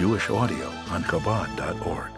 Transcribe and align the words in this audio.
Jewish 0.00 0.30
audio 0.30 0.66
on 0.88 1.02
Chabad.org. 1.04 2.10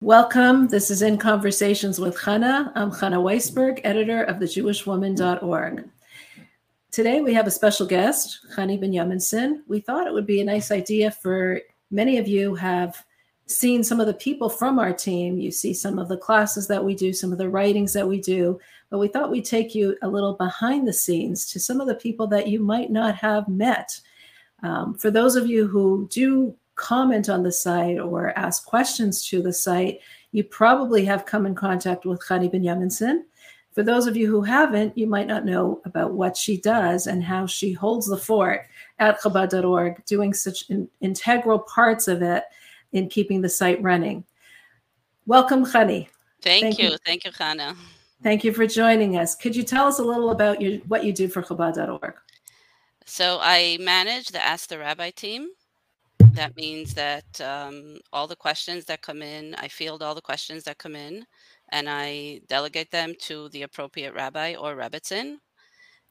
Welcome. 0.00 0.68
This 0.68 0.88
is 0.88 1.02
In 1.02 1.18
Conversations 1.18 1.98
with 1.98 2.16
Chana. 2.16 2.70
I'm 2.76 2.92
Chana 2.92 3.20
Weisberg, 3.20 3.80
editor 3.82 4.22
of 4.22 4.38
the 4.38 4.46
thejewishwoman.org. 4.46 5.88
Today 6.92 7.22
we 7.22 7.34
have 7.34 7.48
a 7.48 7.50
special 7.50 7.88
guest, 7.88 8.38
Chani 8.56 8.80
Benjaminson. 8.80 9.62
We 9.66 9.80
thought 9.80 10.06
it 10.06 10.12
would 10.12 10.28
be 10.28 10.40
a 10.40 10.44
nice 10.44 10.70
idea 10.70 11.10
for 11.10 11.60
many 11.90 12.18
of 12.18 12.28
you 12.28 12.54
have 12.54 13.04
seen 13.46 13.82
some 13.82 13.98
of 13.98 14.06
the 14.06 14.14
people 14.14 14.48
from 14.48 14.78
our 14.78 14.92
team. 14.92 15.40
You 15.40 15.50
see 15.50 15.74
some 15.74 15.98
of 15.98 16.06
the 16.06 16.18
classes 16.18 16.68
that 16.68 16.84
we 16.84 16.94
do, 16.94 17.12
some 17.12 17.32
of 17.32 17.38
the 17.38 17.50
writings 17.50 17.92
that 17.94 18.06
we 18.06 18.20
do, 18.20 18.60
but 18.90 18.98
we 18.98 19.08
thought 19.08 19.32
we'd 19.32 19.44
take 19.44 19.74
you 19.74 19.96
a 20.02 20.08
little 20.08 20.34
behind 20.34 20.86
the 20.86 20.92
scenes 20.92 21.50
to 21.50 21.58
some 21.58 21.80
of 21.80 21.88
the 21.88 21.96
people 21.96 22.28
that 22.28 22.46
you 22.46 22.60
might 22.60 22.92
not 22.92 23.16
have 23.16 23.48
met. 23.48 24.00
Um, 24.64 24.94
for 24.94 25.10
those 25.10 25.36
of 25.36 25.46
you 25.46 25.66
who 25.66 26.08
do 26.10 26.56
comment 26.74 27.28
on 27.28 27.42
the 27.42 27.52
site 27.52 28.00
or 28.00 28.36
ask 28.36 28.64
questions 28.64 29.24
to 29.28 29.42
the 29.42 29.52
site, 29.52 30.00
you 30.32 30.42
probably 30.42 31.04
have 31.04 31.26
come 31.26 31.44
in 31.44 31.54
contact 31.54 32.06
with 32.06 32.22
Chani 32.22 32.52
Benjaminson. 32.52 33.24
For 33.72 33.82
those 33.82 34.06
of 34.06 34.16
you 34.16 34.26
who 34.26 34.40
haven't, 34.40 34.96
you 34.96 35.06
might 35.06 35.26
not 35.26 35.44
know 35.44 35.82
about 35.84 36.14
what 36.14 36.34
she 36.36 36.56
does 36.56 37.06
and 37.06 37.22
how 37.22 37.46
she 37.46 37.72
holds 37.72 38.06
the 38.06 38.16
fort 38.16 38.62
at 38.98 39.20
Chabad.org, 39.20 40.02
doing 40.06 40.32
such 40.32 40.70
in, 40.70 40.88
integral 41.02 41.58
parts 41.58 42.08
of 42.08 42.22
it 42.22 42.44
in 42.92 43.08
keeping 43.08 43.42
the 43.42 43.48
site 43.48 43.82
running. 43.82 44.24
Welcome, 45.26 45.66
Chani. 45.66 46.08
Thank, 46.40 46.62
Thank 46.62 46.78
you. 46.78 46.90
you. 46.90 46.96
Thank 47.04 47.24
you, 47.24 47.32
Chana. 47.32 47.76
Thank 48.22 48.44
you 48.44 48.52
for 48.54 48.66
joining 48.66 49.18
us. 49.18 49.34
Could 49.34 49.54
you 49.54 49.62
tell 49.62 49.86
us 49.86 49.98
a 49.98 50.04
little 50.04 50.30
about 50.30 50.62
your, 50.62 50.78
what 50.88 51.04
you 51.04 51.12
do 51.12 51.28
for 51.28 51.42
Chabad.org? 51.42 52.14
So 53.04 53.38
I 53.40 53.78
manage 53.80 54.28
the 54.28 54.42
Ask 54.42 54.68
the 54.68 54.78
Rabbi 54.78 55.10
team. 55.10 55.48
That 56.32 56.56
means 56.56 56.94
that 56.94 57.40
um, 57.40 57.98
all 58.12 58.26
the 58.26 58.36
questions 58.36 58.86
that 58.86 59.02
come 59.02 59.22
in, 59.22 59.54
I 59.56 59.68
field 59.68 60.02
all 60.02 60.14
the 60.14 60.20
questions 60.20 60.64
that 60.64 60.78
come 60.78 60.96
in, 60.96 61.24
and 61.70 61.88
I 61.88 62.40
delegate 62.48 62.90
them 62.90 63.14
to 63.22 63.48
the 63.50 63.62
appropriate 63.62 64.14
rabbi 64.14 64.54
or 64.54 64.74
rebbetzin. 64.74 65.36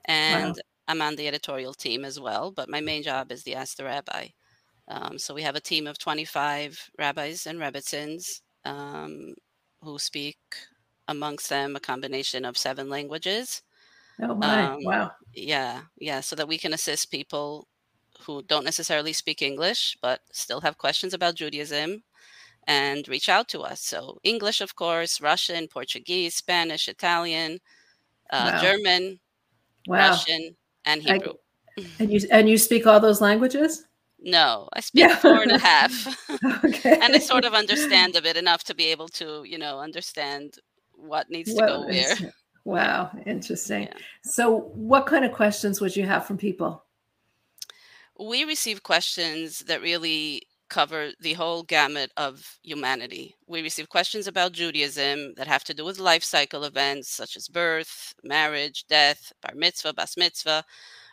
And 0.05 0.55
wow. 0.55 0.61
I'm 0.88 1.02
on 1.02 1.16
the 1.16 1.27
editorial 1.27 1.73
team 1.73 2.05
as 2.05 2.19
well, 2.19 2.52
but 2.52 2.69
my 2.69 2.80
main 2.80 3.03
job 3.03 3.31
is 3.31 3.44
the 3.44 3.55
Ask 3.55 3.78
the 3.78 3.85
Rabbi. 3.85 4.28
Um, 4.88 5.17
so 5.17 5.33
we 5.33 5.41
have 5.41 5.55
a 5.55 5.61
team 5.61 5.88
of 5.88 5.97
25 5.97 6.91
rabbis 7.00 7.47
and 7.47 7.59
rebbetzins 7.59 8.41
um, 8.66 9.33
who 9.81 9.97
speak 9.97 10.38
amongst 11.07 11.50
them 11.50 11.75
a 11.75 11.80
combination 11.80 12.45
of 12.45 12.57
seven 12.57 12.89
languages. 12.89 13.61
Oh 14.22 14.36
my! 14.36 14.64
Um, 14.64 14.83
wow. 14.83 15.11
Yeah, 15.33 15.81
yeah. 15.97 16.22
So 16.22 16.36
that 16.36 16.47
we 16.47 16.58
can 16.58 16.73
assist 16.73 17.11
people 17.11 17.67
who 18.22 18.44
don't 18.44 18.66
necessarily 18.66 19.14
speak 19.14 19.42
English 19.42 19.97
but 20.02 20.22
still 20.31 20.61
have 20.61 20.78
questions 20.78 21.14
about 21.14 21.36
Judaism 21.36 22.03
and 22.67 23.08
reach 23.08 23.30
out 23.30 23.47
to 23.50 23.61
us. 23.61 23.81
So 23.81 24.19
English, 24.23 24.61
of 24.61 24.75
course, 24.75 25.22
Russian, 25.22 25.67
Portuguese, 25.67 26.36
Spanish, 26.36 26.88
Italian, 26.88 27.59
uh, 28.31 28.52
wow. 28.53 28.61
German, 28.61 29.19
wow. 29.88 30.09
Russian, 30.09 30.56
and 30.86 31.02
Hebrew. 31.02 31.34
I, 31.78 31.86
and 32.00 32.11
you 32.11 32.19
and 32.31 32.50
you 32.50 32.58
speak 32.58 32.88
all 32.88 33.00
those 33.00 33.22
languages? 33.22 33.86
No, 34.25 34.69
I 34.72 34.80
speak 34.80 35.02
yeah. 35.02 35.17
four 35.17 35.41
and 35.41 35.52
a 35.52 35.59
half. 35.59 35.91
okay. 36.64 36.97
and 37.02 37.14
I 37.14 37.19
sort 37.19 37.44
of 37.45 37.53
understand 37.53 38.16
a 38.16 38.22
bit 38.22 38.38
enough 38.38 38.64
to 38.66 38.75
be 38.75 38.86
able 38.86 39.09
to, 39.09 39.44
you 39.44 39.58
know, 39.58 39.80
understand 39.80 40.56
what 40.94 41.30
needs 41.30 41.53
to 41.53 41.59
go 41.59 41.86
where. 41.86 42.34
Wow, 42.66 43.11
interesting. 43.25 43.83
Yeah. 43.83 43.94
So, 44.23 44.72
what 44.73 45.06
kind 45.06 45.25
of 45.25 45.33
questions 45.33 45.81
would 45.81 45.95
you 45.95 46.06
have 46.06 46.25
from 46.25 46.38
people? 46.38 46.86
We 48.19 48.45
receive 48.45 48.83
questions 48.83 49.59
that 49.59 49.81
really 49.81 50.44
cover 50.69 51.11
the 51.19 51.34
whole 51.34 51.64
gamut 51.64 52.11
of 52.17 52.58
humanity. 52.64 53.36
We 53.47 53.61
receive 53.61 53.89
questions 53.89 54.28
about 54.28 54.53
Judaism 54.53 55.34
that 55.36 55.47
have 55.47 55.63
to 55.66 55.74
do 55.74 55.85
with 55.85 56.00
life 56.00 56.24
cycle 56.24 56.63
events 56.63 57.09
such 57.09 57.35
as 57.35 57.47
birth, 57.47 58.16
marriage, 58.24 58.85
death, 58.88 59.34
bar 59.41 59.53
mitzvah, 59.56 59.94
bas 59.94 60.18
mitzvah. 60.18 60.63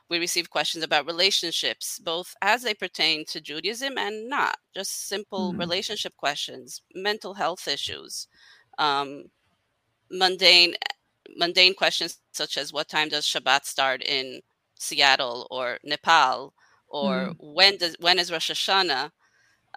We 0.09 0.19
receive 0.19 0.51
questions 0.51 0.83
about 0.83 1.07
relationships, 1.07 1.99
both 1.99 2.35
as 2.43 2.63
they 2.63 2.75
pertain 2.75 3.25
to 3.27 3.41
Judaism 3.41 3.99
and 3.99 4.29
not, 4.29 4.57
just 4.75 5.09
simple 5.09 5.51
mm-hmm. 5.51 5.61
relationship 5.61 6.17
questions, 6.17 6.83
mental 6.95 7.35
health 7.35 7.69
issues, 7.69 8.29
um, 8.79 9.25
mundane 10.11 10.75
mundane 11.37 11.75
questions 11.75 12.19
such 12.33 12.57
as 12.57 12.73
what 12.73 12.89
time 12.89 13.09
does 13.09 13.27
Shabbat 13.27 13.65
start 13.65 14.03
in 14.03 14.41
Seattle 14.79 15.47
or 15.51 15.79
Nepal, 15.85 16.55
or 16.89 17.29
mm. 17.29 17.37
when 17.39 17.77
does 17.77 17.97
when 18.01 18.19
is 18.19 18.33
Rosh 18.33 18.51
Hashanah? 18.51 19.11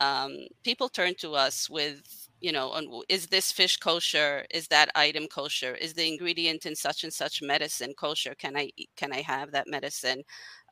Um, 0.02 0.48
people 0.64 0.90
turn 0.90 1.14
to 1.20 1.36
us 1.36 1.70
with, 1.70 2.02
you 2.42 2.52
know, 2.52 3.04
is 3.10 3.28
this 3.28 3.52
fish 3.52 3.78
kosher? 3.78 4.46
Is 4.50 4.68
that 4.70 4.90
item 4.96 5.28
kosher? 5.28 5.76
Is 5.76 5.94
the 5.94 6.08
ingredient 6.08 6.66
in 6.66 6.76
such 6.76 7.04
and 7.04 7.14
such 7.14 7.42
medicine 7.42 7.94
kosher? 7.98 8.34
Can 8.36 8.58
I 8.58 8.72
can 8.98 9.14
I 9.14 9.22
have 9.22 9.52
that 9.52 9.68
medicine? 9.68 10.24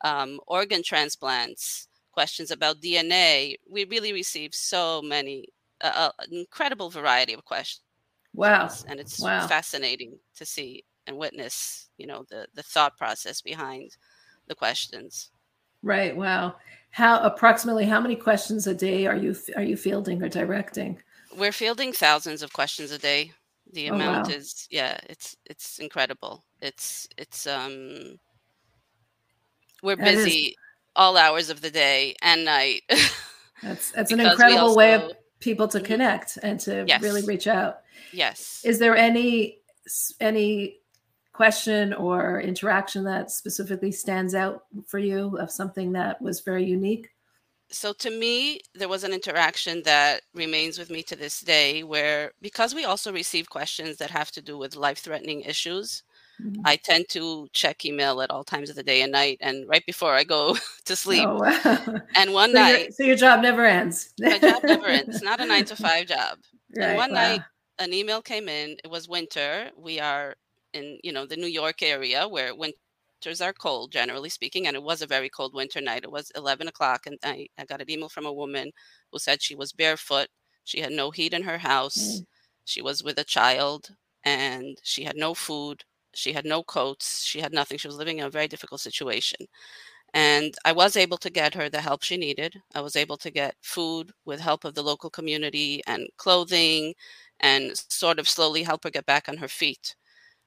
Um, 0.04 0.40
organ 0.46 0.82
transplants, 0.82 1.88
questions 2.12 2.50
about 2.50 2.80
DNA. 2.80 3.56
We 3.70 3.84
really 3.84 4.12
receive 4.12 4.54
so 4.54 5.02
many, 5.02 5.46
uh, 5.80 6.10
an 6.18 6.28
incredible 6.32 6.90
variety 6.90 7.34
of 7.34 7.44
questions 7.44 7.82
Wow. 8.34 8.70
And 8.86 8.98
it's 8.98 9.20
wow. 9.20 9.46
fascinating 9.46 10.18
to 10.36 10.46
see 10.46 10.84
and 11.06 11.18
witness, 11.18 11.88
you 11.98 12.06
know, 12.06 12.24
the 12.30 12.46
the 12.54 12.62
thought 12.62 12.96
process 12.96 13.40
behind 13.40 13.96
the 14.48 14.54
questions. 14.54 15.30
Right. 15.82 16.16
Wow. 16.16 16.56
How 16.90 17.20
approximately 17.20 17.86
how 17.86 18.00
many 18.00 18.16
questions 18.16 18.66
a 18.66 18.74
day 18.74 19.06
are 19.06 19.16
you 19.16 19.34
are 19.56 19.62
you 19.62 19.76
fielding 19.76 20.22
or 20.22 20.28
directing? 20.28 20.98
We're 21.36 21.52
fielding 21.52 21.92
thousands 21.92 22.42
of 22.42 22.52
questions 22.52 22.90
a 22.90 22.98
day. 22.98 23.32
The 23.72 23.90
oh, 23.90 23.94
amount 23.94 24.28
wow. 24.28 24.34
is 24.34 24.68
yeah, 24.70 24.98
it's 25.08 25.36
it's 25.46 25.78
incredible. 25.78 26.44
It's 26.60 27.08
it's 27.16 27.46
um 27.46 28.18
we're 29.82 29.96
that 29.96 30.04
busy 30.04 30.30
is, 30.30 30.54
all 30.94 31.16
hours 31.16 31.50
of 31.50 31.60
the 31.60 31.70
day 31.70 32.14
and 32.22 32.44
night. 32.44 32.82
That's 33.62 33.90
that's 33.92 34.12
an 34.12 34.20
incredible 34.20 34.60
also, 34.60 34.76
way 34.76 34.94
of 34.94 35.12
people 35.42 35.68
to 35.68 35.80
connect 35.80 36.38
and 36.42 36.58
to 36.60 36.84
yes. 36.86 37.02
really 37.02 37.22
reach 37.22 37.46
out. 37.46 37.80
Yes. 38.12 38.62
Is 38.64 38.78
there 38.78 38.96
any 38.96 39.58
any 40.20 40.78
question 41.32 41.92
or 41.92 42.40
interaction 42.40 43.04
that 43.04 43.30
specifically 43.30 43.90
stands 43.90 44.34
out 44.34 44.64
for 44.86 44.98
you 44.98 45.36
of 45.38 45.50
something 45.50 45.92
that 45.92 46.22
was 46.22 46.40
very 46.40 46.64
unique? 46.64 47.08
So 47.70 47.92
to 47.94 48.10
me, 48.10 48.60
there 48.74 48.88
was 48.88 49.02
an 49.02 49.14
interaction 49.14 49.82
that 49.84 50.20
remains 50.34 50.78
with 50.78 50.90
me 50.90 51.02
to 51.04 51.16
this 51.16 51.40
day 51.40 51.82
where 51.82 52.32
because 52.40 52.74
we 52.74 52.84
also 52.84 53.12
receive 53.12 53.48
questions 53.48 53.96
that 53.96 54.10
have 54.10 54.30
to 54.32 54.42
do 54.42 54.58
with 54.58 54.76
life-threatening 54.76 55.40
issues, 55.40 56.02
mm-hmm. 56.42 56.62
I 56.64 56.76
tend 56.76 57.08
to 57.10 57.48
check 57.52 57.84
email 57.84 58.20
at 58.20 58.30
all 58.30 58.44
times 58.44 58.70
of 58.70 58.76
the 58.76 58.82
day 58.82 59.02
and 59.02 59.12
night 59.12 59.38
and 59.40 59.68
right 59.68 59.84
before 59.86 60.12
I 60.14 60.24
go 60.24 60.56
to 60.84 60.96
sleep. 60.96 61.26
Oh, 61.26 61.38
wow. 61.38 62.00
And 62.16 62.32
one 62.32 62.50
so 62.52 62.58
night 62.58 62.94
So 62.94 63.04
your 63.04 63.16
job 63.16 63.40
never 63.42 63.64
ends. 63.64 64.12
my 64.18 64.38
job 64.38 64.62
never 64.64 64.86
ends. 64.86 65.16
It's 65.16 65.24
not 65.24 65.40
a 65.40 65.46
nine 65.46 65.64
to 65.66 65.76
five 65.86 66.06
job. 66.06 66.38
Right, 66.76 66.88
and 66.88 66.96
one 66.96 67.12
wow. 67.12 67.28
night 67.28 67.42
an 67.78 67.92
email 67.92 68.22
came 68.22 68.48
in. 68.48 68.76
It 68.84 68.90
was 68.90 69.08
winter. 69.08 69.70
We 69.76 70.00
are 70.00 70.34
in, 70.72 70.98
you 71.02 71.12
know, 71.12 71.26
the 71.26 71.36
New 71.36 71.46
York 71.46 71.82
area 71.82 72.26
where 72.28 72.54
winters 72.54 73.40
are 73.40 73.52
cold, 73.52 73.92
generally 73.92 74.28
speaking, 74.28 74.66
and 74.66 74.76
it 74.76 74.82
was 74.82 75.02
a 75.02 75.06
very 75.06 75.28
cold 75.28 75.54
winter 75.54 75.80
night. 75.80 76.04
It 76.04 76.12
was 76.12 76.30
11 76.34 76.68
o'clock, 76.68 77.06
and 77.06 77.18
I, 77.24 77.48
I 77.58 77.64
got 77.64 77.80
an 77.80 77.90
email 77.90 78.08
from 78.08 78.26
a 78.26 78.32
woman 78.32 78.70
who 79.10 79.18
said 79.18 79.42
she 79.42 79.54
was 79.54 79.72
barefoot. 79.72 80.28
She 80.64 80.80
had 80.80 80.92
no 80.92 81.10
heat 81.10 81.34
in 81.34 81.42
her 81.42 81.58
house. 81.58 82.20
Mm. 82.20 82.26
She 82.64 82.82
was 82.82 83.02
with 83.02 83.18
a 83.18 83.24
child, 83.24 83.90
and 84.24 84.78
she 84.82 85.04
had 85.04 85.16
no 85.16 85.34
food. 85.34 85.84
She 86.14 86.32
had 86.32 86.44
no 86.44 86.62
coats. 86.62 87.24
She 87.24 87.40
had 87.40 87.52
nothing. 87.52 87.78
She 87.78 87.88
was 87.88 87.96
living 87.96 88.18
in 88.18 88.26
a 88.26 88.30
very 88.30 88.48
difficult 88.48 88.80
situation. 88.80 89.46
And 90.14 90.54
I 90.64 90.72
was 90.72 90.96
able 90.96 91.16
to 91.18 91.30
get 91.30 91.54
her 91.54 91.68
the 91.70 91.80
help 91.80 92.02
she 92.02 92.16
needed. 92.16 92.60
I 92.74 92.80
was 92.82 92.96
able 92.96 93.16
to 93.18 93.30
get 93.30 93.56
food 93.62 94.12
with 94.26 94.40
help 94.40 94.64
of 94.64 94.74
the 94.74 94.82
local 94.82 95.10
community 95.10 95.82
and 95.86 96.08
clothing 96.18 96.94
and 97.40 97.72
sort 97.88 98.18
of 98.18 98.28
slowly 98.28 98.62
help 98.62 98.84
her 98.84 98.90
get 98.90 99.06
back 99.06 99.28
on 99.28 99.38
her 99.38 99.48
feet. 99.48 99.96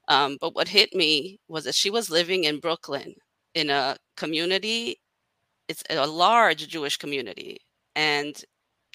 Um, 0.08 0.38
but 0.40 0.54
what 0.54 0.68
hit 0.68 0.94
me 0.94 1.40
was 1.48 1.64
that 1.64 1.74
she 1.74 1.90
was 1.90 2.10
living 2.10 2.44
in 2.44 2.60
Brooklyn 2.60 3.14
in 3.54 3.70
a 3.70 3.96
community, 4.16 5.00
it's 5.68 5.82
a 5.90 6.06
large 6.06 6.68
Jewish 6.68 6.96
community. 6.96 7.58
And 7.96 8.42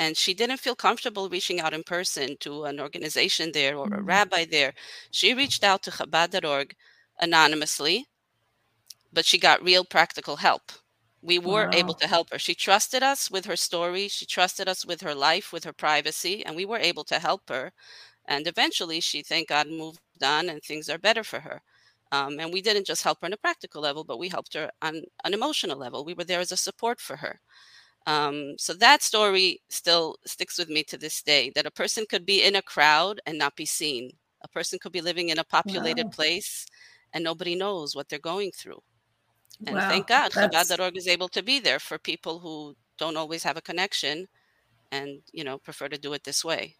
and 0.02 0.18
she 0.18 0.34
didn't 0.34 0.64
feel 0.66 0.76
comfortable 0.76 1.30
reaching 1.30 1.60
out 1.62 1.74
in 1.74 1.84
person 1.84 2.28
to 2.40 2.66
an 2.70 2.80
organization 2.80 3.52
there 3.52 3.76
or 3.78 3.88
a 3.88 4.02
mm. 4.02 4.08
rabbi 4.16 4.46
there. 4.46 4.74
She 5.12 5.34
reached 5.34 5.64
out 5.64 5.82
to 5.84 5.92
Chabad.org 5.92 6.76
anonymously, 7.20 7.98
but 9.14 9.26
she 9.26 9.38
got 9.38 9.64
real 9.64 9.86
practical 9.86 10.38
help 10.38 10.72
we 11.22 11.38
were 11.38 11.66
wow. 11.66 11.72
able 11.74 11.94
to 11.96 12.08
help 12.08 12.32
her. 12.32 12.40
She 12.40 12.56
trusted 12.56 13.04
us 13.04 13.30
with 13.30 13.46
her 13.46 13.56
story. 13.56 14.08
She 14.08 14.26
trusted 14.26 14.68
us 14.68 14.86
with 14.86 15.02
her 15.02 15.14
life, 15.14 15.54
with 15.54 15.64
her 15.66 15.74
privacy, 15.74 16.44
and 16.46 16.56
we 16.56 16.66
were 16.66 16.80
able 16.80 17.04
to 17.06 17.20
help 17.20 17.50
her. 17.50 17.72
And 18.26 18.48
eventually, 18.48 19.00
she, 19.00 19.22
thank 19.22 19.50
God, 19.50 19.68
moved 19.68 20.00
on 20.24 20.50
and 20.50 20.62
things 20.62 20.90
are 20.90 20.98
better 20.98 21.24
for 21.24 21.40
her. 21.40 21.62
Um, 22.12 22.40
and 22.40 22.52
we 22.52 22.62
didn't 22.62 22.88
just 22.88 23.04
help 23.04 23.20
her 23.22 23.26
on 23.26 23.34
a 23.34 23.38
practical 23.38 23.82
level, 23.82 24.04
but 24.04 24.20
we 24.20 24.30
helped 24.30 24.54
her 24.56 24.70
on 24.82 25.04
an 25.24 25.34
emotional 25.34 25.78
level. 25.78 26.04
We 26.04 26.14
were 26.14 26.26
there 26.26 26.40
as 26.40 26.52
a 26.52 26.58
support 26.58 27.00
for 27.00 27.16
her. 27.18 27.40
Um, 28.08 28.56
so 28.58 28.74
that 28.74 29.04
story 29.04 29.62
still 29.70 30.18
sticks 30.26 30.58
with 30.58 30.70
me 30.70 30.84
to 30.84 30.98
this 30.98 31.22
day 31.22 31.52
that 31.56 31.66
a 31.66 31.72
person 31.72 32.06
could 32.10 32.26
be 32.26 32.44
in 32.44 32.56
a 32.56 32.62
crowd 32.62 33.22
and 33.26 33.38
not 33.38 33.56
be 33.56 33.66
seen. 33.66 34.12
A 34.44 34.48
person 34.48 34.80
could 34.82 34.92
be 34.92 35.02
living 35.02 35.30
in 35.30 35.38
a 35.38 35.44
populated 35.44 36.06
wow. 36.06 36.12
place 36.12 36.66
and 37.14 37.24
nobody 37.24 37.56
knows 37.56 37.96
what 37.96 38.10
they're 38.10 38.20
going 38.20 38.52
through. 38.52 38.82
And 39.68 39.76
wow. 39.76 39.90
thank 39.90 40.08
God, 40.08 40.32
Chabad.org 40.32 40.98
is 40.98 41.08
able 41.08 41.30
to 41.30 41.44
be 41.44 41.60
there 41.60 41.80
for 41.80 42.00
people 42.00 42.40
who 42.40 42.76
don't 42.98 43.18
always 43.18 43.44
have 43.44 43.58
a 43.58 43.62
connection 43.62 44.28
and, 44.92 45.22
you 45.32 45.44
know, 45.44 45.58
prefer 45.60 45.88
to 45.88 45.98
do 45.98 46.14
it 46.14 46.24
this 46.24 46.44
way. 46.44 46.76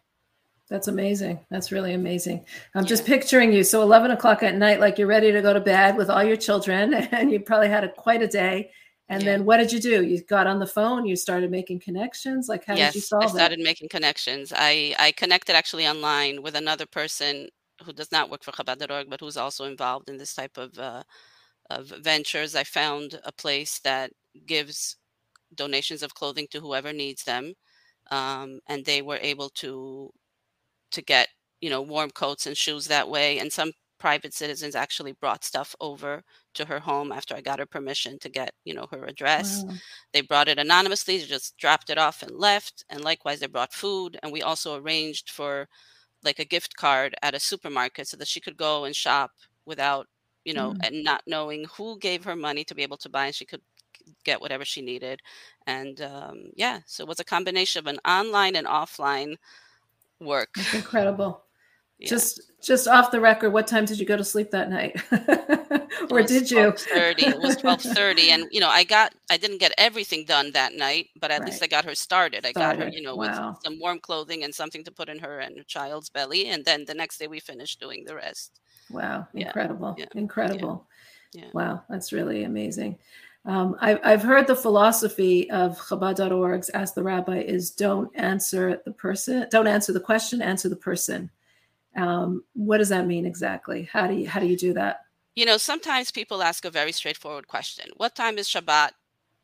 That's 0.68 0.88
amazing. 0.88 1.38
That's 1.50 1.70
really 1.70 1.92
amazing. 1.94 2.44
I'm 2.74 2.84
yeah. 2.84 2.88
just 2.88 3.04
picturing 3.04 3.52
you. 3.52 3.62
So 3.62 3.82
11 3.82 4.10
o'clock 4.10 4.42
at 4.42 4.56
night, 4.56 4.80
like 4.80 4.98
you're 4.98 5.06
ready 5.06 5.30
to 5.30 5.42
go 5.42 5.52
to 5.52 5.60
bed 5.60 5.96
with 5.96 6.08
all 6.08 6.24
your 6.24 6.36
children, 6.36 6.94
and 7.12 7.30
you 7.30 7.40
probably 7.40 7.68
had 7.68 7.84
a, 7.84 7.88
quite 7.88 8.22
a 8.22 8.28
day. 8.28 8.70
And 9.08 9.22
yeah. 9.22 9.32
then 9.32 9.44
what 9.44 9.58
did 9.58 9.72
you 9.72 9.80
do? 9.80 10.04
You 10.04 10.22
got 10.24 10.46
on 10.46 10.58
the 10.58 10.66
phone. 10.66 11.06
You 11.06 11.16
started 11.16 11.50
making 11.50 11.80
connections. 11.80 12.48
Like 12.48 12.64
how 12.64 12.74
yes, 12.74 12.92
did 12.92 12.98
you 12.98 13.02
solve 13.02 13.24
it? 13.24 13.26
I 13.26 13.30
started 13.30 13.58
that? 13.58 13.64
making 13.64 13.88
connections. 13.88 14.52
I 14.54 14.94
I 14.98 15.12
connected 15.12 15.54
actually 15.54 15.86
online 15.86 16.42
with 16.42 16.54
another 16.54 16.86
person 16.86 17.48
who 17.84 17.92
does 17.92 18.12
not 18.12 18.30
work 18.30 18.44
for 18.44 18.52
Chabad.org, 18.52 19.10
but 19.10 19.20
who's 19.20 19.36
also 19.36 19.64
involved 19.64 20.08
in 20.08 20.16
this 20.16 20.34
type 20.34 20.56
of 20.56 20.78
uh, 20.78 21.02
of 21.70 21.86
ventures. 22.00 22.54
I 22.54 22.64
found 22.64 23.20
a 23.24 23.32
place 23.32 23.80
that 23.80 24.12
gives 24.46 24.96
donations 25.54 26.02
of 26.02 26.14
clothing 26.14 26.46
to 26.50 26.60
whoever 26.60 26.92
needs 26.92 27.24
them, 27.24 27.54
um, 28.10 28.60
and 28.68 28.84
they 28.84 29.02
were 29.02 29.18
able 29.20 29.50
to 29.50 30.10
to 30.92 31.02
get 31.02 31.28
you 31.60 31.70
know 31.70 31.82
warm 31.82 32.10
coats 32.10 32.46
and 32.46 32.56
shoes 32.56 32.86
that 32.86 33.08
way. 33.08 33.38
And 33.38 33.52
some 33.52 33.72
private 34.02 34.34
citizens 34.34 34.74
actually 34.74 35.12
brought 35.12 35.44
stuff 35.44 35.76
over 35.80 36.24
to 36.54 36.64
her 36.64 36.80
home 36.80 37.12
after 37.12 37.36
I 37.36 37.40
got 37.40 37.60
her 37.60 37.66
permission 37.66 38.18
to 38.18 38.28
get 38.28 38.52
you 38.64 38.74
know 38.74 38.88
her 38.90 39.04
address. 39.04 39.62
Wow. 39.62 39.74
They 40.12 40.22
brought 40.22 40.48
it 40.48 40.58
anonymously, 40.58 41.20
just 41.20 41.56
dropped 41.56 41.88
it 41.88 41.98
off 41.98 42.20
and 42.20 42.32
left. 42.32 42.84
And 42.90 43.04
likewise, 43.04 43.38
they 43.38 43.46
brought 43.46 43.72
food, 43.72 44.18
and 44.20 44.32
we 44.32 44.42
also 44.42 44.74
arranged 44.74 45.30
for 45.30 45.68
like 46.24 46.40
a 46.40 46.44
gift 46.44 46.74
card 46.74 47.14
at 47.22 47.36
a 47.36 47.38
supermarket 47.38 48.08
so 48.08 48.16
that 48.16 48.26
she 48.26 48.40
could 48.40 48.56
go 48.56 48.86
and 48.86 48.96
shop 48.96 49.30
without 49.66 50.08
you 50.44 50.52
know 50.52 50.72
mm. 50.72 50.84
and 50.84 51.04
not 51.04 51.22
knowing 51.28 51.64
who 51.76 51.96
gave 52.00 52.24
her 52.24 52.34
money 52.34 52.64
to 52.64 52.74
be 52.74 52.82
able 52.82 52.96
to 52.96 53.08
buy 53.08 53.26
and 53.26 53.34
she 53.36 53.44
could 53.44 53.62
get 54.24 54.40
whatever 54.40 54.64
she 54.64 54.82
needed 54.82 55.20
and 55.68 56.00
um, 56.00 56.50
yeah 56.56 56.80
so 56.86 57.04
it 57.04 57.08
was 57.08 57.20
a 57.20 57.24
combination 57.24 57.78
of 57.78 57.86
an 57.86 58.00
online 58.04 58.56
and 58.56 58.66
offline 58.66 59.36
work 60.20 60.48
That's 60.56 60.74
incredible 60.74 61.44
yeah. 62.02 62.08
just 62.08 62.40
just 62.62 62.86
off 62.86 63.10
the 63.10 63.20
record 63.20 63.50
what 63.50 63.66
time 63.66 63.84
did 63.84 63.98
you 63.98 64.06
go 64.06 64.16
to 64.16 64.24
sleep 64.24 64.50
that 64.50 64.70
night 64.70 65.00
or 66.10 66.22
did 66.22 66.50
you 66.50 66.72
30 66.72 67.26
it 67.26 67.38
was 67.38 67.56
12:30 67.56 68.28
and 68.28 68.44
you 68.50 68.60
know 68.60 68.68
I 68.68 68.84
got 68.84 69.14
I 69.30 69.36
didn't 69.36 69.58
get 69.58 69.72
everything 69.78 70.24
done 70.24 70.52
that 70.52 70.74
night 70.74 71.08
but 71.20 71.30
at 71.30 71.40
right. 71.40 71.48
least 71.48 71.62
I 71.62 71.66
got 71.66 71.84
her 71.84 71.94
started. 71.94 72.44
started. 72.44 72.46
I 72.46 72.52
got 72.52 72.78
her 72.78 72.88
you 72.88 73.02
know 73.02 73.16
wow. 73.16 73.50
with 73.50 73.64
some 73.64 73.78
warm 73.80 73.98
clothing 73.98 74.44
and 74.44 74.54
something 74.54 74.84
to 74.84 74.92
put 74.92 75.08
in 75.08 75.18
her 75.18 75.40
and 75.40 75.56
her 75.56 75.64
child's 75.64 76.08
belly 76.08 76.48
and 76.48 76.64
then 76.64 76.84
the 76.84 76.94
next 76.94 77.18
day 77.18 77.26
we 77.26 77.40
finished 77.40 77.80
doing 77.80 78.04
the 78.04 78.14
rest 78.14 78.60
wow 78.90 79.26
incredible 79.34 79.94
yeah. 79.98 80.06
incredible 80.14 80.86
yeah. 81.32 81.48
wow 81.52 81.82
that's 81.88 82.12
really 82.12 82.44
amazing 82.44 82.98
um, 83.44 83.76
I, 83.80 83.98
I've 84.04 84.22
heard 84.22 84.46
the 84.46 84.54
philosophy 84.54 85.50
of 85.50 85.76
Chabad.org's 85.78 86.70
Ask 86.70 86.94
the 86.94 87.02
Rabbi 87.02 87.38
is 87.38 87.72
don't 87.72 88.08
answer 88.14 88.80
the 88.84 88.92
person, 88.92 89.46
don't 89.50 89.66
answer 89.66 89.92
the 89.92 90.00
question, 90.00 90.40
answer 90.40 90.68
the 90.68 90.76
person. 90.76 91.28
Um, 91.96 92.44
what 92.54 92.78
does 92.78 92.88
that 92.88 93.06
mean 93.06 93.26
exactly? 93.26 93.88
How 93.92 94.06
do 94.06 94.14
you 94.14 94.28
how 94.28 94.40
do 94.40 94.46
you 94.46 94.56
do 94.56 94.72
that? 94.74 95.04
You 95.34 95.46
know, 95.46 95.56
sometimes 95.56 96.10
people 96.10 96.42
ask 96.42 96.64
a 96.64 96.70
very 96.70 96.92
straightforward 96.92 97.48
question. 97.48 97.90
What 97.96 98.14
time 98.14 98.38
is 98.38 98.48
Shabbat 98.48 98.90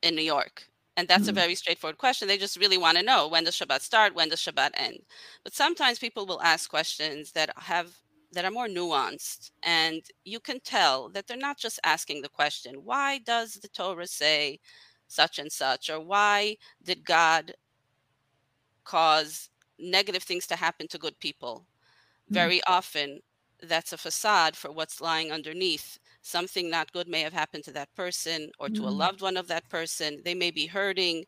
in 0.02 0.14
New 0.14 0.22
York? 0.22 0.64
And 0.96 1.06
that's 1.06 1.22
mm-hmm. 1.22 1.30
a 1.30 1.40
very 1.40 1.54
straightforward 1.54 1.98
question. 1.98 2.26
They 2.26 2.36
just 2.38 2.58
really 2.58 2.76
want 2.76 2.98
to 2.98 3.04
know 3.04 3.28
when 3.28 3.44
does 3.44 3.54
Shabbat 3.54 3.82
start, 3.82 4.14
when 4.14 4.28
does 4.28 4.40
Shabbat 4.40 4.70
end. 4.74 4.98
But 5.44 5.54
sometimes 5.54 5.98
people 5.98 6.26
will 6.26 6.42
ask 6.42 6.68
questions 6.68 7.32
that 7.32 7.50
have 7.56 7.96
that 8.32 8.44
are 8.44 8.50
more 8.50 8.66
nuanced 8.66 9.52
and 9.62 10.02
you 10.24 10.38
can 10.38 10.60
tell 10.60 11.08
that 11.10 11.26
they're 11.26 11.36
not 11.36 11.56
just 11.56 11.80
asking 11.84 12.20
the 12.20 12.28
question, 12.28 12.74
why 12.84 13.18
does 13.18 13.54
the 13.54 13.68
Torah 13.68 14.06
say 14.06 14.60
such 15.06 15.38
and 15.38 15.50
such 15.50 15.88
or 15.88 15.98
why 16.00 16.56
did 16.82 17.04
God 17.04 17.54
cause 18.84 19.48
negative 19.78 20.24
things 20.24 20.46
to 20.48 20.56
happen 20.56 20.88
to 20.88 20.98
good 20.98 21.18
people? 21.20 21.64
Mm-hmm. 22.28 22.34
Very 22.34 22.60
often 22.66 23.20
that's 23.62 23.92
a 23.92 23.98
facade 23.98 24.56
for 24.56 24.70
what's 24.70 25.00
lying 25.00 25.32
underneath. 25.32 25.98
Something 26.22 26.70
not 26.70 26.92
good 26.92 27.08
may 27.08 27.22
have 27.22 27.32
happened 27.32 27.64
to 27.64 27.72
that 27.72 27.92
person 27.94 28.50
or 28.58 28.68
to 28.68 28.86
a 28.86 28.90
loved 28.90 29.20
one 29.20 29.36
of 29.36 29.48
that 29.48 29.68
person. 29.68 30.20
They 30.24 30.34
may 30.34 30.50
be 30.50 30.66
hurting. 30.66 31.24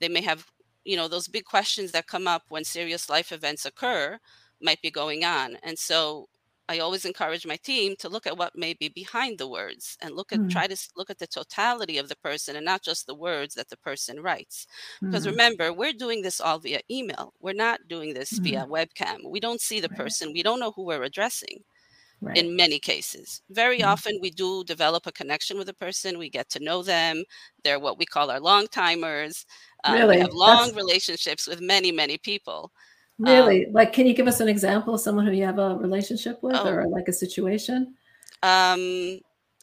They 0.00 0.08
may 0.08 0.22
have, 0.22 0.46
you 0.84 0.96
know, 0.96 1.08
those 1.08 1.28
big 1.28 1.44
questions 1.44 1.92
that 1.92 2.06
come 2.06 2.26
up 2.26 2.44
when 2.48 2.64
serious 2.64 3.10
life 3.10 3.32
events 3.32 3.66
occur 3.66 4.18
might 4.62 4.80
be 4.80 4.90
going 4.90 5.24
on. 5.24 5.58
And 5.62 5.78
so 5.78 6.28
I 6.68 6.80
always 6.80 7.06
encourage 7.06 7.46
my 7.46 7.56
team 7.56 7.96
to 7.98 8.08
look 8.10 8.26
at 8.26 8.36
what 8.36 8.56
may 8.56 8.74
be 8.74 8.88
behind 8.88 9.38
the 9.38 9.48
words 9.48 9.96
and 10.02 10.14
look 10.14 10.32
at 10.32 10.38
mm. 10.38 10.50
try 10.50 10.66
to 10.66 10.76
look 10.96 11.08
at 11.08 11.18
the 11.18 11.26
totality 11.26 11.96
of 11.96 12.08
the 12.08 12.16
person 12.16 12.56
and 12.56 12.64
not 12.64 12.82
just 12.82 13.06
the 13.06 13.14
words 13.14 13.54
that 13.54 13.70
the 13.70 13.76
person 13.78 14.20
writes. 14.20 14.66
Mm. 15.02 15.10
Because 15.10 15.26
remember, 15.26 15.72
we're 15.72 15.94
doing 15.94 16.20
this 16.20 16.40
all 16.40 16.58
via 16.58 16.80
email. 16.90 17.32
We're 17.40 17.54
not 17.54 17.80
doing 17.88 18.12
this 18.12 18.38
mm. 18.38 18.44
via 18.44 18.66
webcam. 18.66 19.18
We 19.24 19.40
don't 19.40 19.60
see 19.60 19.80
the 19.80 19.88
right. 19.88 19.98
person. 19.98 20.32
We 20.32 20.42
don't 20.42 20.60
know 20.60 20.72
who 20.72 20.84
we're 20.84 21.04
addressing. 21.04 21.64
Right. 22.20 22.36
In 22.36 22.56
many 22.56 22.80
cases, 22.80 23.42
very 23.48 23.78
mm. 23.78 23.86
often 23.86 24.18
we 24.20 24.30
do 24.30 24.64
develop 24.64 25.06
a 25.06 25.12
connection 25.12 25.56
with 25.56 25.68
a 25.68 25.74
person. 25.74 26.18
We 26.18 26.28
get 26.28 26.50
to 26.50 26.58
know 26.58 26.82
them. 26.82 27.22
They're 27.62 27.78
what 27.78 27.96
we 27.96 28.06
call 28.06 28.32
our 28.32 28.40
long 28.40 28.66
timers. 28.66 29.46
Um, 29.84 29.94
really? 29.94 30.16
We 30.16 30.22
have 30.22 30.32
long 30.32 30.64
That's... 30.64 30.76
relationships 30.76 31.46
with 31.46 31.60
many, 31.60 31.92
many 31.92 32.18
people. 32.18 32.72
Really? 33.18 33.66
Um, 33.66 33.72
like, 33.72 33.92
can 33.92 34.06
you 34.06 34.14
give 34.14 34.28
us 34.28 34.40
an 34.40 34.48
example 34.48 34.94
of 34.94 35.00
someone 35.00 35.26
who 35.26 35.32
you 35.32 35.44
have 35.44 35.58
a 35.58 35.76
relationship 35.76 36.42
with 36.42 36.56
oh, 36.56 36.68
or 36.68 36.86
like 36.88 37.08
a 37.08 37.12
situation? 37.12 37.94
Um, 38.42 39.20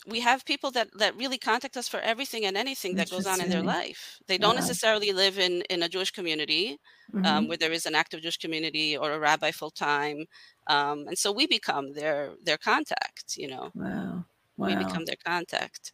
we 0.07 0.19
have 0.19 0.45
people 0.45 0.71
that 0.71 0.89
that 0.97 1.15
really 1.15 1.37
contact 1.37 1.77
us 1.77 1.87
for 1.87 1.99
everything 1.99 2.45
and 2.45 2.57
anything 2.57 2.95
that 2.95 3.09
goes 3.09 3.25
on 3.25 3.41
in 3.41 3.49
their 3.49 3.63
life. 3.63 4.19
They 4.27 4.37
don't 4.37 4.55
wow. 4.55 4.61
necessarily 4.61 5.11
live 5.11 5.39
in 5.39 5.61
in 5.69 5.83
a 5.83 5.89
Jewish 5.89 6.11
community 6.11 6.77
um, 7.13 7.23
mm-hmm. 7.23 7.25
um, 7.25 7.47
where 7.47 7.57
there 7.57 7.71
is 7.71 7.85
an 7.85 7.95
active 7.95 8.21
Jewish 8.21 8.37
community 8.37 8.97
or 8.97 9.13
a 9.13 9.19
rabbi 9.19 9.51
full 9.51 9.71
time, 9.71 10.25
um, 10.67 11.07
and 11.07 11.17
so 11.17 11.31
we 11.31 11.47
become 11.47 11.93
their 11.93 12.33
their 12.43 12.57
contact. 12.57 13.37
You 13.37 13.47
know, 13.47 13.71
wow. 13.73 14.25
wow. 14.57 14.67
we 14.67 14.75
become 14.75 15.05
their 15.05 15.17
contact. 15.25 15.93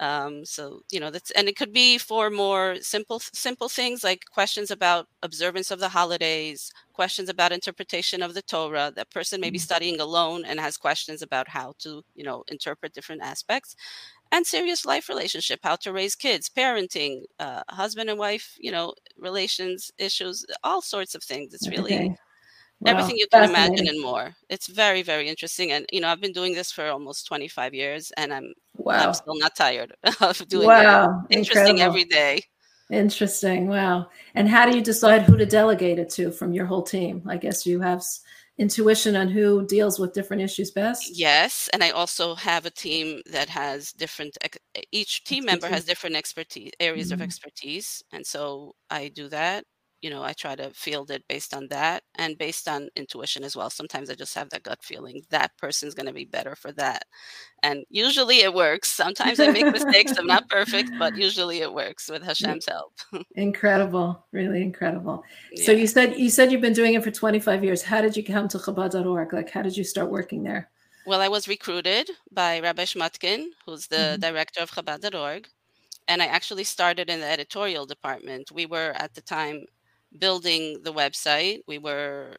Um, 0.00 0.46
so 0.46 0.80
you 0.90 0.98
know 0.98 1.10
that's 1.10 1.30
and 1.32 1.46
it 1.46 1.56
could 1.56 1.74
be 1.74 1.98
for 1.98 2.30
more 2.30 2.76
simple 2.80 3.20
simple 3.20 3.68
things 3.68 4.02
like 4.02 4.24
questions 4.32 4.70
about 4.70 5.08
observance 5.22 5.70
of 5.70 5.78
the 5.78 5.90
holidays, 5.90 6.72
questions 6.94 7.28
about 7.28 7.52
interpretation 7.52 8.22
of 8.22 8.32
the 8.32 8.40
Torah. 8.40 8.90
That 8.96 9.10
person 9.10 9.42
may 9.42 9.50
be 9.50 9.58
mm-hmm. 9.58 9.64
studying 9.64 10.00
alone 10.00 10.46
and 10.46 10.58
has 10.58 10.78
questions 10.78 11.20
about 11.20 11.48
how 11.48 11.74
to 11.80 12.02
you 12.14 12.24
know 12.24 12.44
interpret 12.48 12.94
different 12.94 13.20
aspects, 13.20 13.76
and 14.32 14.46
serious 14.46 14.86
life 14.86 15.10
relationship, 15.10 15.60
how 15.62 15.76
to 15.76 15.92
raise 15.92 16.16
kids, 16.16 16.48
parenting, 16.48 17.24
uh, 17.38 17.62
husband 17.68 18.08
and 18.08 18.18
wife, 18.18 18.56
you 18.58 18.72
know, 18.72 18.94
relations 19.18 19.92
issues, 19.98 20.46
all 20.64 20.80
sorts 20.80 21.14
of 21.14 21.22
things. 21.22 21.52
It's 21.52 21.68
really. 21.68 21.94
Okay 21.94 22.16
everything 22.86 23.16
you 23.16 23.26
can 23.30 23.48
imagine 23.48 23.88
and 23.88 24.00
more. 24.00 24.34
It's 24.48 24.66
very, 24.66 25.02
very 25.02 25.28
interesting. 25.28 25.72
And 25.72 25.86
you 25.92 26.00
know, 26.00 26.08
I've 26.08 26.20
been 26.20 26.32
doing 26.32 26.54
this 26.54 26.72
for 26.72 26.86
almost 26.86 27.26
25 27.26 27.74
years 27.74 28.12
and 28.16 28.32
I'm 28.32 28.52
wow. 28.76 29.08
I'm 29.08 29.14
still 29.14 29.38
not 29.38 29.54
tired 29.56 29.94
of 30.20 30.46
doing 30.48 30.66
wow. 30.66 31.24
it. 31.30 31.38
Interesting 31.38 31.78
Incredible. 31.78 31.82
every 31.82 32.04
day. 32.04 32.42
Interesting. 32.90 33.68
Wow. 33.68 34.08
And 34.34 34.48
how 34.48 34.68
do 34.68 34.76
you 34.76 34.82
decide 34.82 35.22
who 35.22 35.36
to 35.36 35.46
delegate 35.46 35.98
it 35.98 36.10
to 36.10 36.32
from 36.32 36.52
your 36.52 36.66
whole 36.66 36.82
team? 36.82 37.22
I 37.28 37.36
guess 37.36 37.64
you 37.64 37.80
have 37.80 38.02
intuition 38.60 39.16
on 39.16 39.28
who 39.28 39.66
deals 39.66 39.98
with 39.98 40.12
different 40.12 40.42
issues 40.42 40.70
best. 40.70 41.18
Yes, 41.18 41.70
and 41.72 41.82
I 41.82 41.90
also 41.90 42.34
have 42.34 42.66
a 42.66 42.70
team 42.70 43.22
that 43.32 43.48
has 43.48 43.92
different 43.92 44.36
each 44.92 45.24
team 45.24 45.46
member 45.46 45.66
has 45.66 45.84
different 45.84 46.14
expertise 46.14 46.70
areas 46.78 47.08
mm-hmm. 47.08 47.14
of 47.14 47.22
expertise 47.22 48.02
and 48.12 48.24
so 48.24 48.74
I 48.90 49.08
do 49.08 49.28
that 49.30 49.64
you 50.02 50.08
know, 50.08 50.22
I 50.22 50.32
try 50.32 50.54
to 50.56 50.70
field 50.70 51.10
it 51.10 51.24
based 51.28 51.52
on 51.54 51.68
that 51.68 52.02
and 52.14 52.38
based 52.38 52.68
on 52.68 52.88
intuition 52.96 53.44
as 53.44 53.54
well. 53.54 53.68
Sometimes 53.68 54.08
I 54.08 54.14
just 54.14 54.34
have 54.34 54.48
that 54.50 54.62
gut 54.62 54.82
feeling 54.82 55.22
that 55.30 55.56
person's 55.58 55.94
going 55.94 56.06
to 56.06 56.12
be 56.12 56.24
better 56.24 56.56
for 56.56 56.72
that. 56.72 57.04
And 57.62 57.84
usually 57.90 58.38
it 58.40 58.54
works. 58.54 58.90
Sometimes 58.90 59.38
I 59.40 59.48
make 59.48 59.66
mistakes. 59.66 60.16
I'm 60.18 60.26
not 60.26 60.48
perfect, 60.48 60.90
but 60.98 61.16
usually 61.28 61.60
it 61.60 61.72
works 61.72 62.08
with 62.08 62.22
Hashem's 62.22 62.66
help. 62.66 62.94
incredible. 63.34 64.24
Really 64.32 64.62
incredible. 64.62 65.22
Yeah. 65.52 65.66
So 65.66 65.72
you 65.72 65.86
said 65.86 66.18
you 66.18 66.30
said 66.30 66.50
you've 66.50 66.62
been 66.62 66.72
doing 66.72 66.94
it 66.94 67.04
for 67.04 67.10
25 67.10 67.62
years. 67.62 67.82
How 67.82 68.00
did 68.00 68.16
you 68.16 68.24
come 68.24 68.48
to 68.48 68.58
Chabad.org? 68.58 69.32
Like 69.32 69.50
how 69.50 69.62
did 69.62 69.76
you 69.76 69.84
start 69.84 70.10
working 70.10 70.42
there? 70.42 70.70
Well, 71.06 71.20
I 71.20 71.28
was 71.28 71.48
recruited 71.48 72.10
by 72.30 72.60
Rabbi 72.60 72.84
Shmotkin, 72.84 73.46
who's 73.66 73.86
the 73.86 73.96
mm-hmm. 73.96 74.20
director 74.20 74.60
of 74.60 74.70
Chabad.org. 74.70 75.46
And 76.08 76.22
I 76.22 76.26
actually 76.26 76.64
started 76.64 77.08
in 77.08 77.20
the 77.20 77.26
editorial 77.26 77.86
department. 77.86 78.50
We 78.50 78.66
were 78.66 78.92
at 78.96 79.14
the 79.14 79.20
time 79.20 79.64
building 80.18 80.82
the 80.82 80.92
website. 80.92 81.60
We 81.66 81.78
were 81.78 82.36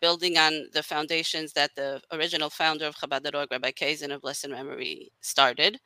building 0.00 0.36
on 0.38 0.66
the 0.72 0.82
foundations 0.82 1.52
that 1.52 1.70
the 1.76 2.00
original 2.12 2.50
founder 2.50 2.86
of 2.86 2.96
Chabad.org, 2.96 3.50
Rabbi 3.50 3.70
Kazen 3.70 4.12
of 4.12 4.22
blessed 4.22 4.48
memory, 4.48 5.10
started. 5.20 5.78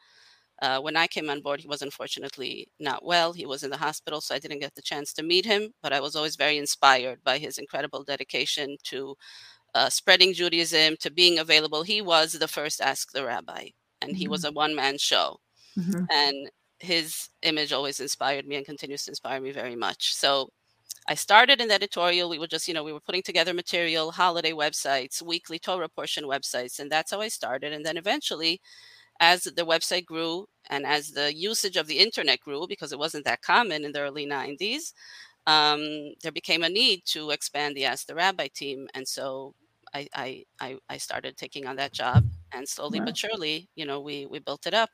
Uh, 0.61 0.81
when 0.81 0.97
I 0.97 1.07
came 1.07 1.31
on 1.31 1.41
board, 1.41 1.61
he 1.61 1.69
was 1.69 1.83
unfortunately 1.83 2.69
not 2.81 3.05
well. 3.05 3.33
He 3.33 3.47
was 3.47 3.63
in 3.63 3.71
the 3.71 3.77
hospital, 3.77 4.21
so 4.21 4.35
I 4.35 4.41
didn't 4.41 4.59
get 4.59 4.75
the 4.75 4.83
chance 4.83 5.13
to 5.15 5.23
meet 5.23 5.45
him. 5.45 5.73
But 5.83 5.93
I 5.93 6.01
was 6.01 6.17
always 6.17 6.35
very 6.35 6.59
inspired 6.59 7.23
by 7.23 7.39
his 7.39 7.59
incredible 7.59 8.03
dedication 8.03 8.77
to 8.85 9.17
uh, 9.75 9.89
spreading 9.89 10.33
Judaism, 10.33 10.97
to 11.01 11.11
being 11.11 11.39
available. 11.39 11.85
He 11.85 12.03
was 12.03 12.33
the 12.33 12.49
first 12.49 12.81
Ask 12.81 13.13
the 13.13 13.25
Rabbi, 13.25 13.69
and 14.03 14.11
mm-hmm. 14.11 14.19
he 14.19 14.29
was 14.29 14.41
mm-hmm. 14.41 14.57
a 14.57 14.59
one 14.59 14.75
man 14.75 14.99
show. 14.99 15.39
Mm-hmm. 15.79 16.05
And 16.11 16.51
his 16.81 17.29
image 17.43 17.73
always 17.73 18.01
inspired 18.01 18.47
me 18.47 18.57
and 18.57 18.67
continues 18.67 19.05
to 19.05 19.13
inspire 19.13 19.41
me 19.41 19.53
very 19.53 19.77
much. 19.77 20.15
So 20.15 20.51
I 21.09 21.15
started 21.15 21.61
in 21.61 21.69
the 21.69 21.75
editorial. 21.75 22.29
We 22.29 22.39
were 22.39 22.47
just, 22.47 22.69
you 22.69 22.75
know, 22.75 22.85
we 22.85 22.93
were 22.93 23.01
putting 23.01 23.23
together 23.23 23.55
material, 23.55 24.13
holiday 24.13 24.53
websites, 24.53 25.23
weekly 25.23 25.59
Torah 25.59 25.89
portion 25.89 26.25
websites, 26.25 26.79
and 26.79 26.91
that's 26.93 27.11
how 27.13 27.21
I 27.23 27.29
started. 27.29 27.73
And 27.73 27.85
then 27.87 27.97
eventually, 27.97 28.61
as 29.21 29.45
the 29.45 29.65
website 29.67 30.07
grew 30.07 30.49
and 30.71 30.87
as 30.87 31.13
the 31.13 31.35
usage 31.35 31.77
of 31.77 31.87
the 31.89 31.99
internet 32.01 32.41
grew, 32.41 32.67
because 32.69 32.93
it 32.93 32.99
wasn't 32.99 33.25
that 33.27 33.43
common 33.43 33.85
in 33.85 33.93
the 33.93 34.01
early 34.03 34.27
90s, 34.27 34.95
um, 35.47 35.81
there 36.23 36.33
became 36.33 36.63
a 36.65 36.69
need 36.71 37.03
to 37.07 37.31
expand 37.31 37.77
the 37.77 37.87
Ask 37.87 38.07
the 38.07 38.15
Rabbi 38.17 38.49
team. 38.55 38.89
And 38.95 39.09
so 39.09 39.55
I, 39.95 40.09
I, 40.15 40.45
I, 40.61 40.79
I 40.91 40.99
started 40.99 41.37
taking 41.39 41.67
on 41.67 41.77
that 41.77 41.93
job. 41.95 42.25
And 42.53 42.69
slowly 42.69 43.01
wow. 43.01 43.07
but 43.07 43.17
surely, 43.17 43.69
you 43.77 43.87
know, 43.87 44.01
we, 44.01 44.27
we 44.27 44.41
built 44.41 44.67
it 44.67 44.75
up. 44.75 44.91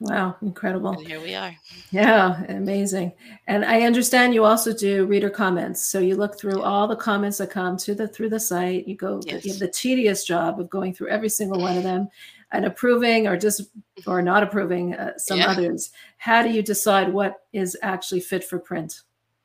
Wow, 0.00 0.36
incredible. 0.42 0.90
And 0.90 1.06
here 1.06 1.20
we 1.20 1.34
are. 1.34 1.54
Yeah, 1.90 2.42
amazing. 2.48 3.12
And 3.46 3.64
I 3.64 3.82
understand 3.82 4.34
you 4.34 4.44
also 4.44 4.74
do 4.74 5.06
reader 5.06 5.30
comments. 5.30 5.84
So 5.84 6.00
you 6.00 6.16
look 6.16 6.38
through 6.38 6.58
yeah. 6.58 6.64
all 6.64 6.88
the 6.88 6.96
comments 6.96 7.38
that 7.38 7.50
come 7.50 7.76
to 7.78 7.94
the 7.94 8.08
through 8.08 8.30
the 8.30 8.40
site. 8.40 8.88
You 8.88 8.96
go 8.96 9.20
yes. 9.24 9.44
you 9.44 9.52
have 9.52 9.60
the 9.60 9.68
tedious 9.68 10.24
job 10.24 10.58
of 10.58 10.68
going 10.68 10.94
through 10.94 11.08
every 11.08 11.28
single 11.28 11.60
one 11.60 11.76
of 11.76 11.84
them 11.84 12.08
and 12.50 12.64
approving 12.64 13.28
or 13.28 13.36
just 13.36 13.62
or 14.06 14.20
not 14.20 14.42
approving 14.42 14.94
uh, 14.94 15.16
some 15.16 15.38
yeah. 15.38 15.50
others. 15.50 15.92
How 16.16 16.42
do 16.42 16.50
you 16.50 16.62
decide 16.62 17.12
what 17.12 17.42
is 17.52 17.76
actually 17.82 18.20
fit 18.20 18.42
for 18.42 18.58
print? 18.58 19.02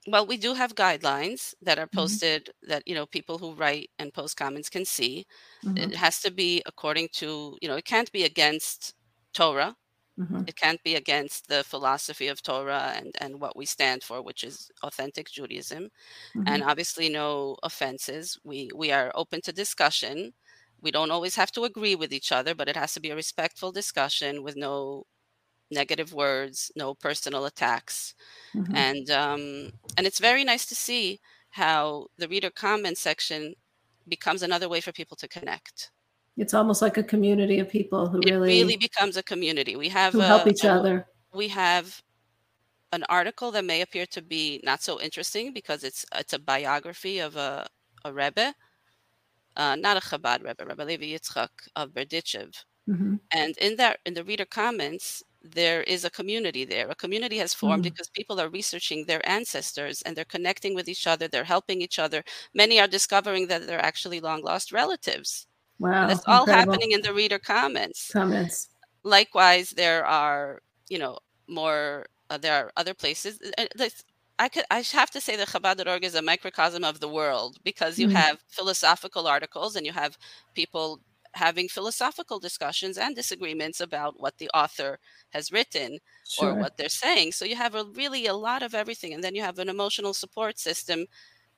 Well, 0.08 0.26
we 0.26 0.38
do 0.38 0.56
have 0.56 0.74
guidelines 0.74 1.54
that 1.62 1.78
are 1.78 1.86
mm-hmm. 1.86 2.00
posted 2.00 2.46
mm-hmm. 2.46 2.72
that 2.72 2.88
you 2.88 2.96
know 2.96 3.06
people 3.06 3.38
who 3.38 3.54
write 3.54 3.92
and 4.00 4.12
post 4.12 4.36
comments 4.36 4.70
can 4.70 4.84
see. 4.84 5.28
Mm-hmm. 5.64 5.78
It 5.78 5.96
has 5.96 6.20
to 6.22 6.32
be 6.32 6.64
according 6.66 7.10
to 7.14 7.56
you 7.62 7.70
know 7.70 7.76
it 7.76 7.86
can't 7.86 8.12
be 8.12 8.24
against 8.24 8.96
Torah 9.34 9.76
Mm-hmm. 10.20 10.42
It 10.48 10.56
can't 10.56 10.84
be 10.84 10.96
against 10.96 11.48
the 11.48 11.64
philosophy 11.64 12.28
of 12.28 12.42
Torah 12.42 12.94
and, 12.96 13.16
and 13.22 13.40
what 13.40 13.56
we 13.56 13.66
stand 13.66 14.04
for, 14.04 14.22
which 14.22 14.44
is 14.44 14.70
authentic 14.84 15.30
Judaism. 15.32 15.90
Mm-hmm. 16.36 16.48
And 16.48 16.64
obviously, 16.64 17.10
no 17.10 17.56
offenses. 17.64 18.38
We, 18.44 18.70
we 18.76 18.92
are 18.92 19.12
open 19.16 19.42
to 19.42 19.54
discussion. 19.54 20.34
We 20.82 20.92
don't 20.92 21.12
always 21.12 21.36
have 21.36 21.52
to 21.54 21.64
agree 21.64 21.96
with 21.96 22.12
each 22.12 22.32
other, 22.32 22.54
but 22.54 22.68
it 22.68 22.76
has 22.76 22.94
to 22.94 23.00
be 23.00 23.12
a 23.12 23.16
respectful 23.16 23.72
discussion 23.72 24.44
with 24.44 24.58
no 24.58 25.06
negative 25.72 26.14
words, 26.14 26.72
no 26.76 26.96
personal 26.96 27.46
attacks. 27.46 28.16
Mm-hmm. 28.56 28.76
And, 28.76 29.10
um, 29.12 29.72
and 29.98 30.06
it's 30.06 30.20
very 30.20 30.44
nice 30.44 30.66
to 30.66 30.76
see 30.76 31.20
how 31.52 32.08
the 32.18 32.28
reader 32.28 32.50
comment 32.50 32.98
section 32.98 33.54
becomes 34.08 34.44
another 34.44 34.68
way 34.68 34.82
for 34.82 34.92
people 34.92 35.16
to 35.18 35.28
connect 35.28 35.92
it's 36.40 36.54
almost 36.54 36.82
like 36.82 36.98
a 36.98 37.04
community 37.04 37.60
of 37.60 37.70
people 37.70 38.08
who 38.08 38.20
it 38.20 38.32
really 38.32 38.62
really 38.62 38.78
becomes 38.78 39.18
a 39.18 39.24
community. 39.24 39.76
We 39.76 39.90
have 39.90 40.14
who 40.14 40.22
a, 40.22 40.26
help 40.26 40.48
each 40.48 40.64
a, 40.64 40.72
other. 40.72 41.06
We 41.34 41.50
have 41.50 42.02
an 42.92 43.04
article 43.10 43.52
that 43.52 43.66
may 43.66 43.82
appear 43.82 44.06
to 44.08 44.22
be 44.22 44.62
not 44.64 44.82
so 44.82 45.00
interesting 45.02 45.54
because 45.54 45.84
it's 45.84 46.06
it's 46.16 46.34
a 46.34 46.40
biography 46.40 47.20
of 47.20 47.36
a 47.36 47.68
a 48.06 48.14
rebbe, 48.14 48.54
uh, 49.58 49.76
not 49.76 49.98
a 49.98 50.00
Chabad 50.00 50.44
rebbe, 50.44 50.66
Rebbe 50.66 50.84
Levi 50.84 51.06
Yitzchak 51.14 51.50
of 51.76 51.90
Berdichev. 51.92 52.64
Mm-hmm. 52.90 53.16
And 53.32 53.58
in 53.58 53.76
that 53.76 54.00
in 54.06 54.14
the 54.14 54.24
reader 54.24 54.46
comments, 54.46 55.22
there 55.44 55.84
is 55.84 56.06
a 56.06 56.10
community 56.10 56.66
there. 56.66 56.90
A 56.90 56.96
community 56.96 57.38
has 57.38 57.54
formed 57.54 57.84
mm-hmm. 57.84 57.92
because 57.92 58.10
people 58.10 58.40
are 58.40 58.50
researching 58.50 59.06
their 59.06 59.28
ancestors 59.30 60.02
and 60.04 60.16
they're 60.16 60.26
connecting 60.26 60.74
with 60.74 60.88
each 60.90 61.06
other. 61.06 61.28
They're 61.28 61.44
helping 61.44 61.82
each 61.82 62.00
other. 62.00 62.24
Many 62.54 62.80
are 62.80 62.88
discovering 62.88 63.48
that 63.48 63.68
they're 63.68 63.84
actually 63.84 64.20
long 64.20 64.42
lost 64.42 64.72
relatives. 64.72 65.48
Wow. 65.80 66.08
That's 66.08 66.24
all 66.28 66.46
happening 66.46 66.92
in 66.92 67.02
the 67.02 67.14
reader 67.14 67.40
comments. 67.40 68.12
Comments. 68.12 68.70
Likewise, 69.04 69.72
there 69.72 70.06
are, 70.06 70.62
you 70.90 71.00
know, 71.00 71.18
more, 71.48 72.06
uh, 72.30 72.38
there 72.38 72.54
are 72.66 72.72
other 72.76 72.94
places. 72.94 73.40
Uh, 73.58 73.66
I 74.38 74.48
could, 74.48 74.64
I 74.72 74.82
have 74.94 75.12
to 75.12 75.22
say 75.22 75.36
that 75.36 75.50
Chabad.org 75.50 76.04
is 76.04 76.16
a 76.16 76.22
microcosm 76.22 76.84
of 76.84 77.00
the 77.00 77.10
world 77.10 77.58
because 77.64 78.00
you 78.00 78.08
mm-hmm. 78.08 78.16
have 78.16 78.40
philosophical 78.48 79.28
articles 79.28 79.76
and 79.76 79.86
you 79.86 79.92
have 79.92 80.18
people 80.54 81.02
having 81.34 81.68
philosophical 81.68 82.40
discussions 82.40 82.98
and 82.98 83.16
disagreements 83.16 83.82
about 83.82 84.20
what 84.20 84.38
the 84.38 84.50
author 84.54 84.98
has 85.32 85.52
written 85.52 86.00
sure. 86.28 86.52
or 86.52 86.56
what 86.56 86.78
they're 86.78 86.90
saying. 86.90 87.32
So 87.32 87.46
you 87.46 87.56
have 87.56 87.76
a 87.76 87.86
really 87.94 88.26
a 88.26 88.34
lot 88.34 88.64
of 88.64 88.74
everything. 88.74 89.14
And 89.14 89.24
then 89.24 89.36
you 89.36 89.42
have 89.42 89.60
an 89.60 89.70
emotional 89.70 90.14
support 90.14 90.58
system 90.58 91.06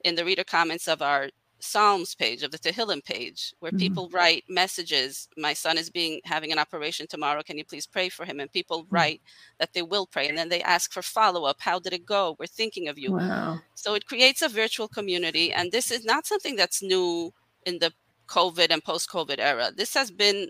in 0.04 0.16
the 0.16 0.26
reader 0.26 0.44
comments 0.44 0.88
of 0.88 1.02
our 1.02 1.30
Psalms 1.62 2.16
page, 2.16 2.44
of 2.44 2.52
the 2.52 2.60
Tehillim 2.60 3.04
page, 3.04 3.54
where 3.60 3.72
mm-hmm. 3.72 3.80
people 3.80 4.10
write 4.10 4.44
messages. 4.50 5.28
My 5.38 5.54
son 5.54 5.78
is 5.78 5.90
being 5.90 6.20
having 6.26 6.52
an 6.52 6.60
operation 6.60 7.08
tomorrow. 7.08 7.44
Can 7.44 7.58
you 7.58 7.66
please 7.66 7.86
pray 7.86 8.10
for 8.10 8.26
him? 8.26 8.40
And 8.40 8.52
people 8.52 8.84
mm-hmm. 8.84 8.96
write 8.96 9.22
that 9.60 9.74
they 9.74 9.82
will 9.82 10.06
pray, 10.06 10.28
and 10.28 10.38
then 10.38 10.50
they 10.50 10.62
ask 10.62 10.92
for 10.92 11.02
follow 11.02 11.46
up. 11.46 11.58
How 11.60 11.80
did 11.80 11.94
it 11.94 12.06
go? 12.06 12.36
We're 12.40 12.48
thinking 12.48 12.88
of 12.88 12.98
you. 12.98 13.14
Wow. 13.14 13.60
So 13.76 13.94
it 13.94 14.08
creates 14.08 14.42
a 14.42 14.50
virtual 14.50 14.88
community, 14.88 15.54
and 15.54 15.72
this 15.72 15.92
is 15.92 16.04
not 16.04 16.26
something 16.26 16.56
that's 16.56 16.82
new 16.82 17.34
in 17.66 17.80
the 17.80 17.94
COVID 18.28 18.70
and 18.72 18.84
post 18.84 19.10
COVID 19.10 19.40
era. 19.40 19.72
This 19.76 19.94
has 19.94 20.10
been 20.10 20.50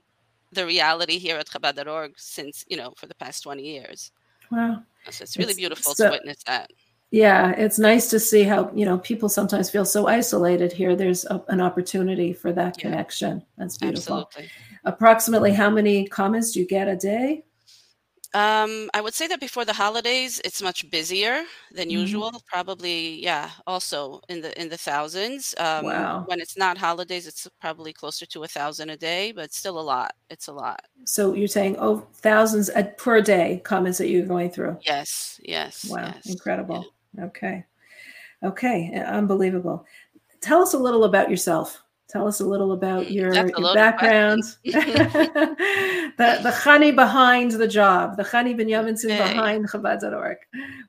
the 0.51 0.65
reality 0.65 1.18
here 1.18 1.38
at 1.38 1.48
Chabad.org 1.48 2.13
since 2.18 2.65
you 2.68 2.77
know 2.77 2.94
for 2.98 3.08
the 3.08 3.15
past 3.15 3.44
twenty 3.44 3.63
years. 3.63 4.12
Wow. 4.51 4.84
So 5.10 5.24
it's 5.24 5.38
really 5.38 5.51
it's, 5.51 5.60
beautiful 5.60 5.94
so, 5.96 6.06
to 6.06 6.12
witness 6.12 6.44
that 6.46 6.72
yeah 7.12 7.51
it's 7.51 7.77
nice 7.77 8.10
to 8.10 8.20
see 8.20 8.44
how 8.44 8.72
you 8.74 8.86
know 8.86 8.98
people 8.98 9.30
sometimes 9.30 9.70
feel 9.70 9.86
so 9.86 10.08
isolated 10.08 10.72
here 10.72 10.96
there's 10.96 11.25
a, 11.25 11.44
an 11.50 11.62
opportunity 11.62 12.34
for 12.34 12.51
that 12.51 12.77
yeah. 12.77 12.82
connection 12.82 13.44
that's 13.58 13.77
beautiful 13.77 14.25
Absolutely. 14.25 14.51
approximately 14.86 15.53
how 15.53 15.70
many 15.70 16.08
comments 16.08 16.51
do 16.51 16.60
you 16.60 16.68
get 16.68 16.88
a 16.88 16.96
day 16.96 17.44
um, 18.34 18.89
I 18.94 19.01
would 19.01 19.13
say 19.13 19.27
that 19.27 19.41
before 19.41 19.65
the 19.65 19.74
holidays, 19.74 20.39
it's 20.46 20.62
much 20.62 20.89
busier 20.89 21.44
than 21.72 21.89
mm-hmm. 21.89 22.00
usual. 22.00 22.32
Probably, 22.48 23.22
yeah. 23.22 23.50
Also 23.68 24.22
in 24.30 24.39
the 24.41 24.60
in 24.60 24.70
the 24.70 24.77
thousands. 24.77 25.53
Um, 25.58 25.86
wow. 25.86 26.24
When 26.27 26.39
it's 26.39 26.58
not 26.58 26.77
holidays, 26.77 27.27
it's 27.27 27.48
probably 27.60 27.91
closer 27.91 28.25
to 28.27 28.44
a 28.44 28.48
thousand 28.48 28.89
a 28.89 28.96
day, 28.96 29.34
but 29.34 29.53
still 29.53 29.77
a 29.80 29.82
lot. 29.82 30.13
It's 30.30 30.48
a 30.48 30.53
lot. 30.53 30.82
So 31.03 31.34
you're 31.34 31.50
saying 31.50 31.75
oh 31.77 32.08
thousands 32.13 32.70
per 32.98 33.22
day 33.22 33.62
comments 33.65 33.98
that 33.98 34.08
you're 34.08 34.25
going 34.25 34.50
through. 34.50 34.77
Yes. 34.82 35.39
Yes. 35.44 35.86
Wow. 35.89 36.13
Yes. 36.15 36.30
Incredible. 36.30 36.84
Yeah. 36.84 36.89
Okay. 37.20 37.65
Okay. 38.44 39.03
Unbelievable. 39.06 39.86
Tell 40.41 40.62
us 40.62 40.74
a 40.74 40.80
little 40.80 41.03
about 41.03 41.30
yourself. 41.30 41.84
Tell 42.12 42.27
us 42.27 42.41
a 42.41 42.46
little 42.46 42.74
about 42.74 43.10
your, 43.18 43.34
your 43.34 43.74
background. 43.74 44.44
the 44.63 45.56
the 46.18 46.51
Chani 46.63 46.94
behind 46.94 47.51
the 47.51 47.68
job, 47.68 48.18
the 48.18 48.24
Chani 48.24 48.56
Benjaminson 48.56 49.06
okay. 49.06 49.34
behind 49.34 49.70
Chabad.org. 49.70 50.38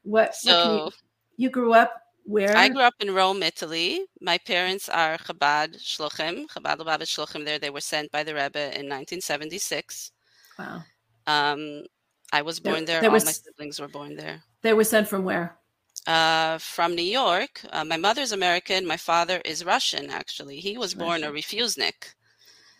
What, 0.02 0.34
so, 0.34 0.50
what 0.84 0.94
you, 1.36 1.44
you, 1.44 1.50
grew 1.50 1.74
up 1.74 1.92
where? 2.24 2.56
I 2.56 2.68
grew 2.68 2.82
up 2.82 2.94
in 3.00 3.14
Rome, 3.14 3.42
Italy. 3.42 4.00
My 4.20 4.38
parents 4.38 4.88
are 4.88 5.16
Chabad 5.18 5.76
Shluchim, 5.80 6.46
Chabad 6.48 6.78
Lubavitch 6.78 7.14
Shluchim 7.14 7.44
there. 7.44 7.60
They 7.60 7.70
were 7.70 7.80
sent 7.80 8.10
by 8.10 8.24
the 8.24 8.34
Rebbe 8.34 8.58
in 8.58 8.88
1976. 8.88 10.10
Wow. 10.58 10.82
Um, 11.28 11.84
I 12.32 12.42
was 12.42 12.58
born 12.58 12.84
there. 12.84 12.84
there, 12.84 13.00
there 13.02 13.10
All 13.10 13.14
was, 13.14 13.24
my 13.26 13.32
siblings 13.32 13.78
were 13.78 13.88
born 13.88 14.16
there. 14.16 14.42
They 14.62 14.72
were 14.72 14.84
sent 14.84 15.06
from 15.06 15.22
where? 15.22 15.56
Uh, 16.06 16.58
from 16.58 16.96
New 16.96 17.02
York. 17.02 17.60
Uh, 17.70 17.84
my 17.84 17.96
mother's 17.96 18.32
American. 18.32 18.84
My 18.84 18.96
father 18.96 19.40
is 19.44 19.64
Russian, 19.64 20.10
actually. 20.10 20.58
He 20.58 20.76
was 20.76 20.94
born 20.94 21.22
Russian. 21.22 21.28
a 21.28 21.32
refusenik. 21.32 22.14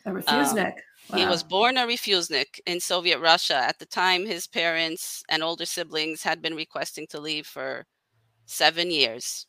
A 0.06 0.10
refusenik. 0.10 0.66
Um, 0.66 0.72
wow. 1.10 1.18
He 1.18 1.26
was 1.26 1.44
born 1.44 1.76
a 1.76 1.86
refusenik 1.86 2.58
in 2.66 2.80
Soviet 2.80 3.20
Russia. 3.20 3.54
At 3.54 3.78
the 3.78 3.86
time, 3.86 4.26
his 4.26 4.48
parents 4.48 5.22
and 5.28 5.40
older 5.40 5.66
siblings 5.66 6.24
had 6.24 6.42
been 6.42 6.56
requesting 6.56 7.06
to 7.10 7.20
leave 7.20 7.46
for 7.46 7.86
seven 8.46 8.90
years. 8.90 9.46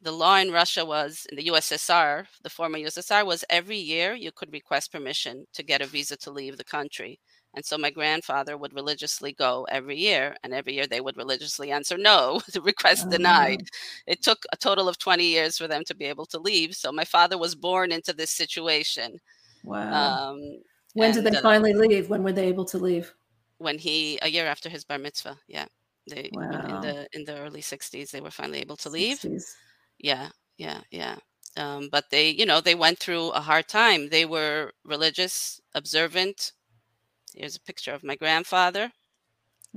The 0.00 0.12
law 0.12 0.36
in 0.36 0.50
Russia 0.50 0.84
was, 0.84 1.26
in 1.30 1.36
the 1.36 1.48
USSR, 1.48 2.26
the 2.42 2.50
former 2.50 2.78
USSR, 2.78 3.24
was 3.24 3.44
every 3.48 3.78
year 3.78 4.14
you 4.14 4.32
could 4.32 4.52
request 4.52 4.92
permission 4.92 5.46
to 5.52 5.62
get 5.62 5.82
a 5.82 5.86
visa 5.86 6.16
to 6.18 6.30
leave 6.30 6.56
the 6.56 6.64
country. 6.64 7.20
And 7.54 7.64
so 7.64 7.78
my 7.78 7.90
grandfather 7.90 8.56
would 8.56 8.74
religiously 8.74 9.32
go 9.32 9.66
every 9.70 9.96
year, 9.96 10.36
and 10.42 10.52
every 10.52 10.74
year 10.74 10.86
they 10.86 11.00
would 11.00 11.16
religiously 11.16 11.70
answer 11.70 11.96
no, 11.96 12.40
the 12.52 12.60
request 12.60 13.06
oh, 13.06 13.10
denied. 13.10 13.68
It 14.06 14.22
took 14.22 14.44
a 14.52 14.56
total 14.56 14.88
of 14.88 14.98
20 14.98 15.24
years 15.24 15.56
for 15.56 15.68
them 15.68 15.82
to 15.86 15.94
be 15.94 16.04
able 16.04 16.26
to 16.26 16.38
leave. 16.38 16.74
So 16.74 16.92
my 16.92 17.04
father 17.04 17.38
was 17.38 17.54
born 17.54 17.92
into 17.92 18.12
this 18.12 18.30
situation. 18.30 19.18
Wow. 19.62 20.30
Um, 20.30 20.40
when 20.94 21.10
and, 21.10 21.14
did 21.14 21.32
they 21.32 21.38
uh, 21.38 21.42
finally 21.42 21.74
leave? 21.74 22.10
When 22.10 22.22
were 22.22 22.32
they 22.32 22.46
able 22.46 22.64
to 22.66 22.78
leave? 22.78 23.12
When 23.58 23.78
he, 23.78 24.18
a 24.22 24.28
year 24.28 24.46
after 24.46 24.68
his 24.68 24.84
bar 24.84 24.98
mitzvah. 24.98 25.38
Yeah. 25.48 25.66
They, 26.08 26.30
wow. 26.34 26.50
in 26.50 26.80
the 26.82 27.08
in 27.14 27.24
the 27.24 27.38
early 27.38 27.62
60s, 27.62 28.10
they 28.10 28.20
were 28.20 28.30
finally 28.30 28.60
able 28.60 28.76
to 28.76 28.90
leave. 28.90 29.20
60s. 29.20 29.54
Yeah, 29.98 30.28
yeah, 30.58 30.80
yeah. 30.90 31.16
Um, 31.56 31.88
but 31.90 32.04
they, 32.10 32.30
you 32.30 32.46
know, 32.46 32.60
they 32.60 32.74
went 32.74 32.98
through 32.98 33.30
a 33.30 33.40
hard 33.40 33.68
time. 33.68 34.08
They 34.08 34.24
were 34.26 34.72
religious, 34.84 35.60
observant, 35.74 36.52
Here's 37.34 37.56
a 37.56 37.60
picture 37.60 37.92
of 37.92 38.02
my 38.02 38.16
grandfather. 38.16 38.92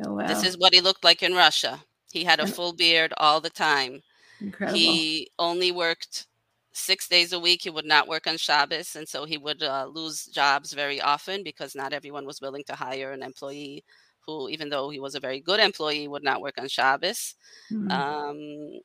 Oh, 0.03 0.13
wow. 0.13 0.23
This 0.23 0.43
is 0.43 0.57
what 0.57 0.73
he 0.73 0.81
looked 0.81 1.03
like 1.03 1.23
in 1.23 1.33
Russia. 1.33 1.85
He 2.11 2.23
had 2.23 2.39
a 2.39 2.45
full 2.47 2.73
beard 2.73 3.13
all 3.17 3.41
the 3.41 3.49
time. 3.49 4.01
Incredible. 4.41 5.03
He 5.03 5.29
only 5.39 5.71
worked 5.71 6.27
six 6.73 7.07
days 7.07 7.33
a 7.33 7.39
week. 7.39 7.63
He 7.63 7.69
would 7.71 7.85
not 7.85 8.07
work 8.07 8.27
on 8.27 8.37
Shabbos, 8.37 8.95
and 8.95 9.07
so 9.09 9.25
he 9.25 9.37
would 9.37 9.63
uh, 9.63 9.87
lose 9.87 10.25
jobs 10.25 10.73
very 10.73 11.01
often 11.01 11.43
because 11.43 11.75
not 11.75 11.93
everyone 11.93 12.25
was 12.25 12.41
willing 12.41 12.63
to 12.65 12.75
hire 12.75 13.11
an 13.13 13.23
employee 13.23 13.85
who, 14.21 14.49
even 14.49 14.69
though 14.69 14.89
he 14.89 14.99
was 14.99 15.15
a 15.15 15.19
very 15.21 15.41
good 15.41 15.59
employee, 15.59 16.07
would 16.07 16.23
not 16.23 16.41
work 16.41 16.57
on 16.59 16.67
Shabbos. 16.69 17.35
Mhm. 17.69 17.89
Um, 17.89 18.81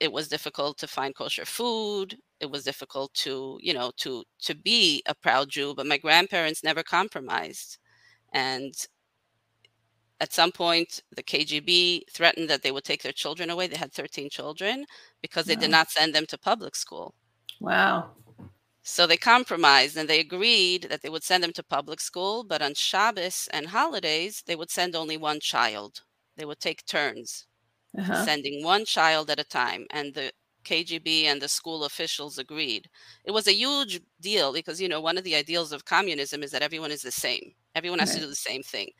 it 0.00 0.12
was 0.12 0.28
difficult 0.28 0.78
to 0.78 0.86
find 0.88 1.14
kosher 1.14 1.44
food. 1.44 2.18
It 2.40 2.46
was 2.50 2.64
difficult 2.64 3.14
to, 3.14 3.58
you 3.62 3.72
know, 3.74 3.92
to 3.98 4.24
to 4.40 4.54
be 4.54 5.02
a 5.06 5.14
proud 5.14 5.50
Jew. 5.50 5.74
But 5.74 5.86
my 5.86 5.98
grandparents 5.98 6.62
never 6.64 6.82
compromised, 6.82 7.78
and 8.34 8.74
at 10.18 10.32
some 10.32 10.50
point, 10.50 10.98
the 11.12 11.22
KGB 11.22 12.04
threatened 12.10 12.50
that 12.50 12.62
they 12.62 12.72
would 12.72 12.82
take 12.82 13.02
their 13.04 13.12
children 13.12 13.48
away. 13.48 13.68
They 13.68 13.76
had 13.76 13.92
13 13.92 14.28
children 14.28 14.86
because 15.22 15.46
they 15.46 15.54
did 15.54 15.70
not 15.70 15.92
send 15.92 16.12
them 16.16 16.26
to 16.26 16.36
public 16.38 16.74
school. 16.74 17.14
wow. 17.60 18.10
So 18.84 19.08
they 19.08 19.16
compromised 19.16 19.96
and 19.96 20.08
they 20.08 20.20
agreed 20.20 20.84
that 20.84 21.02
they 21.02 21.08
would 21.08 21.24
send 21.24 21.42
them 21.42 21.52
to 21.54 21.64
public 21.64 21.98
school, 22.00 22.44
but 22.44 22.62
on 22.62 22.74
Shabbos 22.74 23.48
and 23.52 23.66
holidays, 23.70 24.42
they 24.46 24.54
would 24.54 24.70
send 24.70 24.94
only 24.94 25.16
one 25.16 25.40
child. 25.40 26.04
They 26.36 26.44
would 26.44 26.60
take 26.60 26.86
turns 26.86 27.46
Uh-huh. 27.98 28.28
sending 28.28 28.64
one 28.64 28.84
child 28.84 29.30
at 29.30 29.40
a 29.40 29.44
time. 29.44 29.86
And 29.90 30.14
the 30.14 30.32
KGB 30.64 31.26
and 31.26 31.42
the 31.42 31.48
school 31.48 31.84
officials 31.84 32.38
agreed. 32.38 32.90
It 33.24 33.32
was 33.32 33.48
a 33.48 33.54
huge 33.54 34.00
deal 34.20 34.52
because, 34.52 34.80
you 34.80 34.88
know, 34.88 35.00
one 35.00 35.18
of 35.18 35.24
the 35.24 35.36
ideals 35.36 35.72
of 35.72 35.84
communism 35.84 36.42
is 36.42 36.52
that 36.52 36.62
everyone 36.62 36.92
is 36.92 37.02
the 37.02 37.12
same, 37.12 37.54
everyone 37.74 37.98
has 38.00 38.12
to 38.14 38.20
do 38.20 38.26
the 38.26 38.34
same 38.34 38.62
thing. 38.62 38.90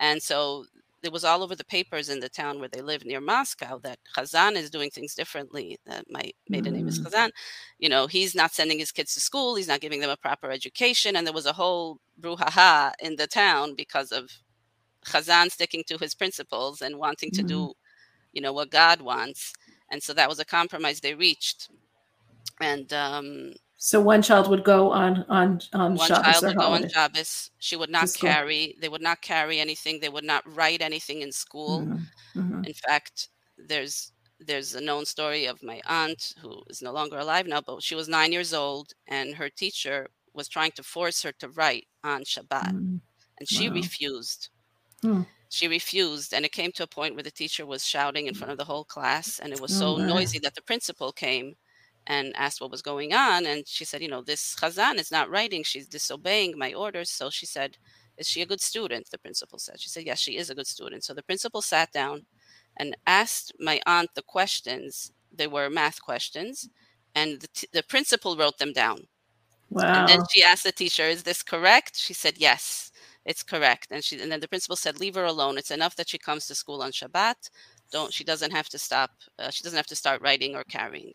And 0.00 0.22
so 0.22 0.64
it 1.02 1.12
was 1.12 1.24
all 1.24 1.42
over 1.42 1.56
the 1.56 1.64
papers 1.64 2.08
in 2.08 2.20
the 2.20 2.28
town 2.28 2.60
where 2.60 2.68
they 2.68 2.80
live 2.80 3.04
near 3.04 3.20
Moscow 3.20 3.78
that 3.80 3.98
Khazan 4.16 4.54
is 4.54 4.70
doing 4.70 4.90
things 4.90 5.14
differently. 5.14 5.78
That 5.86 6.04
my 6.10 6.30
maiden 6.48 6.74
name 6.74 6.88
is 6.88 6.98
Mm. 6.98 7.06
Khazan. 7.06 7.30
You 7.78 7.88
know, 7.88 8.06
he's 8.06 8.34
not 8.34 8.52
sending 8.52 8.78
his 8.78 8.92
kids 8.92 9.14
to 9.14 9.20
school, 9.20 9.56
he's 9.56 9.68
not 9.68 9.80
giving 9.80 10.00
them 10.00 10.10
a 10.10 10.16
proper 10.16 10.50
education. 10.50 11.16
And 11.16 11.26
there 11.26 11.34
was 11.34 11.46
a 11.46 11.52
whole 11.52 11.98
brouhaha 12.20 12.92
in 13.00 13.16
the 13.16 13.26
town 13.26 13.74
because 13.74 14.12
of 14.12 14.30
Khazan 15.04 15.50
sticking 15.50 15.84
to 15.88 15.98
his 15.98 16.14
principles 16.14 16.82
and 16.82 16.98
wanting 16.98 17.30
to 17.32 17.42
Mhm. 17.42 17.48
do, 17.48 17.74
you 18.32 18.40
know, 18.42 18.52
what 18.52 18.70
God 18.70 19.00
wants. 19.00 19.52
And 19.90 20.02
so 20.02 20.14
that 20.14 20.28
was 20.28 20.38
a 20.38 20.44
compromise 20.44 21.00
they 21.00 21.14
reached. 21.14 21.68
And 22.60 22.92
um, 22.92 23.54
So 23.84 24.00
one 24.00 24.22
child 24.22 24.48
would 24.48 24.62
go 24.62 24.92
on 24.92 25.24
on 25.28 25.60
on 25.72 25.96
one 25.96 26.12
Shabbos 26.14 26.40
child 26.40 26.46
would 26.46 26.56
go 26.56 26.72
on. 26.72 26.84
Shabbos. 26.88 27.50
She 27.58 27.76
would 27.76 27.90
not 27.90 28.12
carry, 28.14 28.74
they 28.80 28.88
would 28.88 29.02
not 29.02 29.20
carry 29.22 29.60
anything. 29.60 30.00
They 30.00 30.08
would 30.08 30.24
not 30.24 30.42
write 30.46 30.80
anything 30.80 31.20
in 31.22 31.32
school. 31.32 31.90
Mhm. 31.90 32.10
Mhm. 32.34 32.64
In 32.64 32.74
fact, 32.74 33.28
there's 33.58 34.12
there's 34.40 34.74
a 34.74 34.80
known 34.82 35.06
story 35.06 35.46
of 35.46 35.62
my 35.62 35.80
aunt 35.86 36.34
who 36.40 36.62
is 36.68 36.82
no 36.82 36.92
longer 36.92 37.18
alive 37.18 37.46
now, 37.46 37.60
but 37.62 37.82
she 37.82 37.94
was 37.96 38.08
nine 38.08 38.32
years 38.32 38.54
old 38.54 38.92
and 39.08 39.36
her 39.36 39.50
teacher 39.50 40.08
was 40.34 40.48
trying 40.48 40.72
to 40.72 40.82
force 40.84 41.22
her 41.22 41.32
to 41.32 41.48
write 41.50 41.88
on 42.04 42.24
Shabbat. 42.24 42.72
Mhm. 42.72 43.00
And 43.38 43.48
she 43.48 43.68
Wow. 43.68 43.70
refused. 43.70 44.50
Hmm. 45.02 45.22
She 45.50 45.68
refused. 45.68 46.32
And 46.34 46.44
it 46.44 46.52
came 46.52 46.72
to 46.72 46.82
a 46.84 46.86
point 46.86 47.14
where 47.14 47.22
the 47.22 47.30
teacher 47.30 47.66
was 47.66 47.86
shouting 47.86 48.26
in 48.26 48.34
front 48.34 48.52
of 48.52 48.58
the 48.58 48.64
whole 48.64 48.84
class. 48.84 49.38
And 49.38 49.52
it 49.52 49.60
was 49.60 49.70
Oh, 49.70 49.74
so 49.74 49.98
my. 49.98 50.02
noisy 50.02 50.38
that 50.40 50.54
the 50.54 50.62
principal 50.62 51.12
came 51.12 51.56
and 52.06 52.34
asked 52.36 52.60
what 52.60 52.70
was 52.70 52.82
going 52.82 53.14
on. 53.14 53.46
And 53.46 53.66
she 53.66 53.84
said, 53.84 54.02
You 54.02 54.08
know, 54.08 54.22
this 54.22 54.54
Khazan 54.56 54.98
is 54.98 55.10
not 55.10 55.30
writing. 55.30 55.62
She's 55.62 55.86
disobeying 55.86 56.58
my 56.58 56.74
orders. 56.74 57.10
So 57.10 57.30
she 57.30 57.46
said, 57.46 57.76
Is 58.16 58.28
she 58.28 58.42
a 58.42 58.46
good 58.46 58.60
student? 58.60 59.10
The 59.10 59.18
principal 59.18 59.58
said. 59.58 59.80
She 59.80 59.88
said, 59.88 60.04
Yes, 60.04 60.18
she 60.18 60.36
is 60.36 60.50
a 60.50 60.54
good 60.54 60.66
student. 60.66 61.04
So 61.04 61.14
the 61.14 61.22
principal 61.22 61.62
sat 61.62 61.92
down 61.92 62.26
and 62.76 62.96
asked 63.06 63.52
my 63.58 63.80
aunt 63.86 64.10
the 64.14 64.22
questions. 64.22 65.12
They 65.32 65.46
were 65.46 65.70
math 65.70 66.02
questions. 66.02 66.68
And 67.14 67.40
the, 67.40 67.48
t- 67.48 67.68
the 67.72 67.82
principal 67.82 68.36
wrote 68.36 68.58
them 68.58 68.72
down. 68.72 69.06
Wow. 69.70 70.00
And 70.00 70.08
then 70.08 70.20
she 70.30 70.42
asked 70.42 70.64
the 70.64 70.72
teacher, 70.72 71.04
"Is 71.04 71.22
this 71.22 71.42
correct?" 71.42 71.96
She 71.96 72.12
said, 72.12 72.34
"Yes, 72.36 72.92
it's 73.24 73.42
correct." 73.42 73.88
And 73.90 74.04
she 74.04 74.20
and 74.20 74.30
then 74.30 74.40
the 74.40 74.48
principal 74.48 74.76
said, 74.76 75.00
"Leave 75.00 75.14
her 75.14 75.24
alone. 75.24 75.56
It's 75.56 75.70
enough 75.70 75.96
that 75.96 76.10
she 76.10 76.18
comes 76.18 76.46
to 76.46 76.54
school 76.54 76.82
on 76.82 76.92
Shabbat. 76.92 77.48
Don't 77.90 78.12
she 78.12 78.24
doesn't 78.24 78.50
have 78.50 78.68
to 78.70 78.78
stop. 78.78 79.10
Uh, 79.38 79.50
she 79.50 79.62
doesn't 79.64 79.76
have 79.76 79.86
to 79.86 79.96
start 79.96 80.20
writing 80.20 80.54
or 80.54 80.64
carrying." 80.64 81.14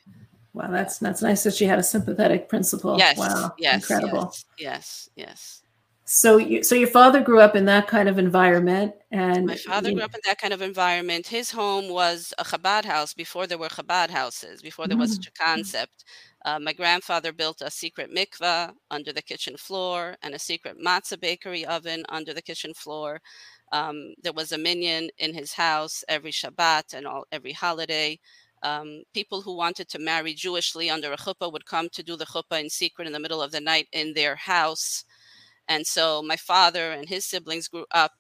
Wow, 0.58 0.72
that's 0.72 0.98
that's 0.98 1.22
nice 1.22 1.44
that 1.44 1.54
she 1.54 1.66
had 1.66 1.78
a 1.78 1.84
sympathetic 1.84 2.50
principal. 2.50 2.98
yes, 2.98 3.18
Wow. 3.18 3.52
yes, 3.60 3.76
Incredible. 3.76 4.32
yes, 4.32 4.46
yes, 4.58 5.10
yes. 5.16 5.62
So 6.06 6.38
you 6.38 6.64
so 6.64 6.74
your 6.74 6.88
father 6.88 7.22
grew 7.22 7.42
up 7.42 7.56
in 7.56 7.66
that 7.66 7.86
kind 7.88 8.10
of 8.10 8.18
environment 8.18 8.94
and 9.12 9.46
My 9.46 9.56
father 9.56 9.92
grew 9.92 10.02
up 10.02 10.16
in 10.16 10.22
that 10.26 10.40
kind 10.40 10.54
of 10.54 10.62
environment. 10.64 11.28
His 11.28 11.52
home 11.52 11.90
was 11.90 12.34
a 12.40 12.44
Chabad 12.44 12.86
house 12.86 13.14
before 13.14 13.46
there 13.46 13.58
were 13.60 13.68
Chabad 13.68 14.10
houses, 14.10 14.62
before 14.62 14.88
there 14.88 14.98
was 14.98 15.14
such 15.14 15.28
a 15.28 15.32
concept. 15.32 16.06
Uh, 16.46 16.60
my 16.60 16.74
grandfather 16.74 17.34
built 17.34 17.62
a 17.62 17.70
secret 17.70 18.10
mikvah 18.10 18.72
under 18.90 19.12
the 19.14 19.22
kitchen 19.22 19.58
floor 19.58 20.16
and 20.24 20.34
a 20.34 20.40
secret 20.40 20.78
matzah 20.84 21.20
bakery 21.20 21.66
oven 21.66 22.04
under 22.10 22.34
the 22.34 22.42
kitchen 22.42 22.74
floor. 22.74 23.20
Um, 23.74 24.14
there 24.24 24.34
was 24.34 24.54
a 24.54 24.58
minyan 24.58 25.10
in 25.18 25.34
his 25.34 25.54
house 25.54 26.04
every 26.08 26.32
Shabbat 26.32 26.94
and 26.94 27.06
all 27.06 27.26
every 27.34 27.52
holiday. 27.52 28.18
Um, 28.64 29.04
people 29.14 29.42
who 29.42 29.56
wanted 29.56 29.88
to 29.90 30.00
marry 30.00 30.34
Jewishly 30.34 30.90
under 30.90 31.14
a 31.14 31.18
chuppah 31.18 31.52
would 31.52 31.66
come 31.66 31.90
to 31.90 32.04
do 32.04 32.16
the 32.16 32.26
chuppah 32.26 32.60
in 32.60 32.70
secret 32.70 33.08
in 33.08 33.14
the 33.14 33.20
middle 33.20 33.42
of 33.42 33.52
the 33.52 33.62
night 33.62 33.88
in 33.92 34.14
their 34.14 34.36
house. 34.36 35.06
And 35.68 35.86
so 35.86 36.22
my 36.22 36.38
father 36.38 36.92
and 36.92 37.08
his 37.10 37.26
siblings 37.26 37.68
grew 37.68 37.86
up 37.92 38.14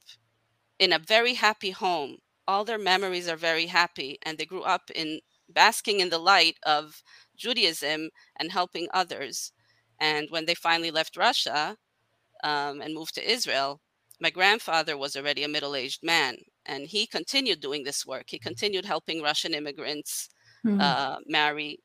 in 0.79 0.93
a 0.93 0.99
very 0.99 1.35
happy 1.35 1.71
home. 1.71 2.17
All 2.47 2.63
their 2.63 2.77
memories 2.77 3.27
are 3.27 3.35
very 3.35 3.65
happy, 3.65 4.19
and 4.23 4.37
they 4.37 4.45
grew 4.45 4.63
up 4.63 4.89
in 4.93 5.19
basking 5.49 5.99
in 5.99 6.09
the 6.09 6.19
light 6.19 6.57
of 6.63 7.01
Judaism 7.35 8.09
and 8.37 8.51
helping 8.51 8.87
others. 8.93 9.51
And 9.99 10.27
when 10.29 10.45
they 10.45 10.55
finally 10.55 10.91
left 10.91 11.17
Russia 11.17 11.77
um, 12.43 12.81
and 12.81 12.93
moved 12.93 13.15
to 13.15 13.31
Israel, 13.31 13.81
my 14.19 14.29
grandfather 14.29 14.97
was 14.97 15.15
already 15.15 15.43
a 15.43 15.47
middle 15.47 15.75
aged 15.75 16.03
man, 16.03 16.37
and 16.67 16.87
he 16.87 17.07
continued 17.07 17.59
doing 17.61 17.83
this 17.83 18.05
work. 18.05 18.25
He 18.29 18.39
continued 18.39 18.85
helping 18.85 19.21
Russian 19.21 19.53
immigrants 19.53 20.29
Mhm. 20.63 20.93
uh, 20.93 21.17
marry 21.27 21.79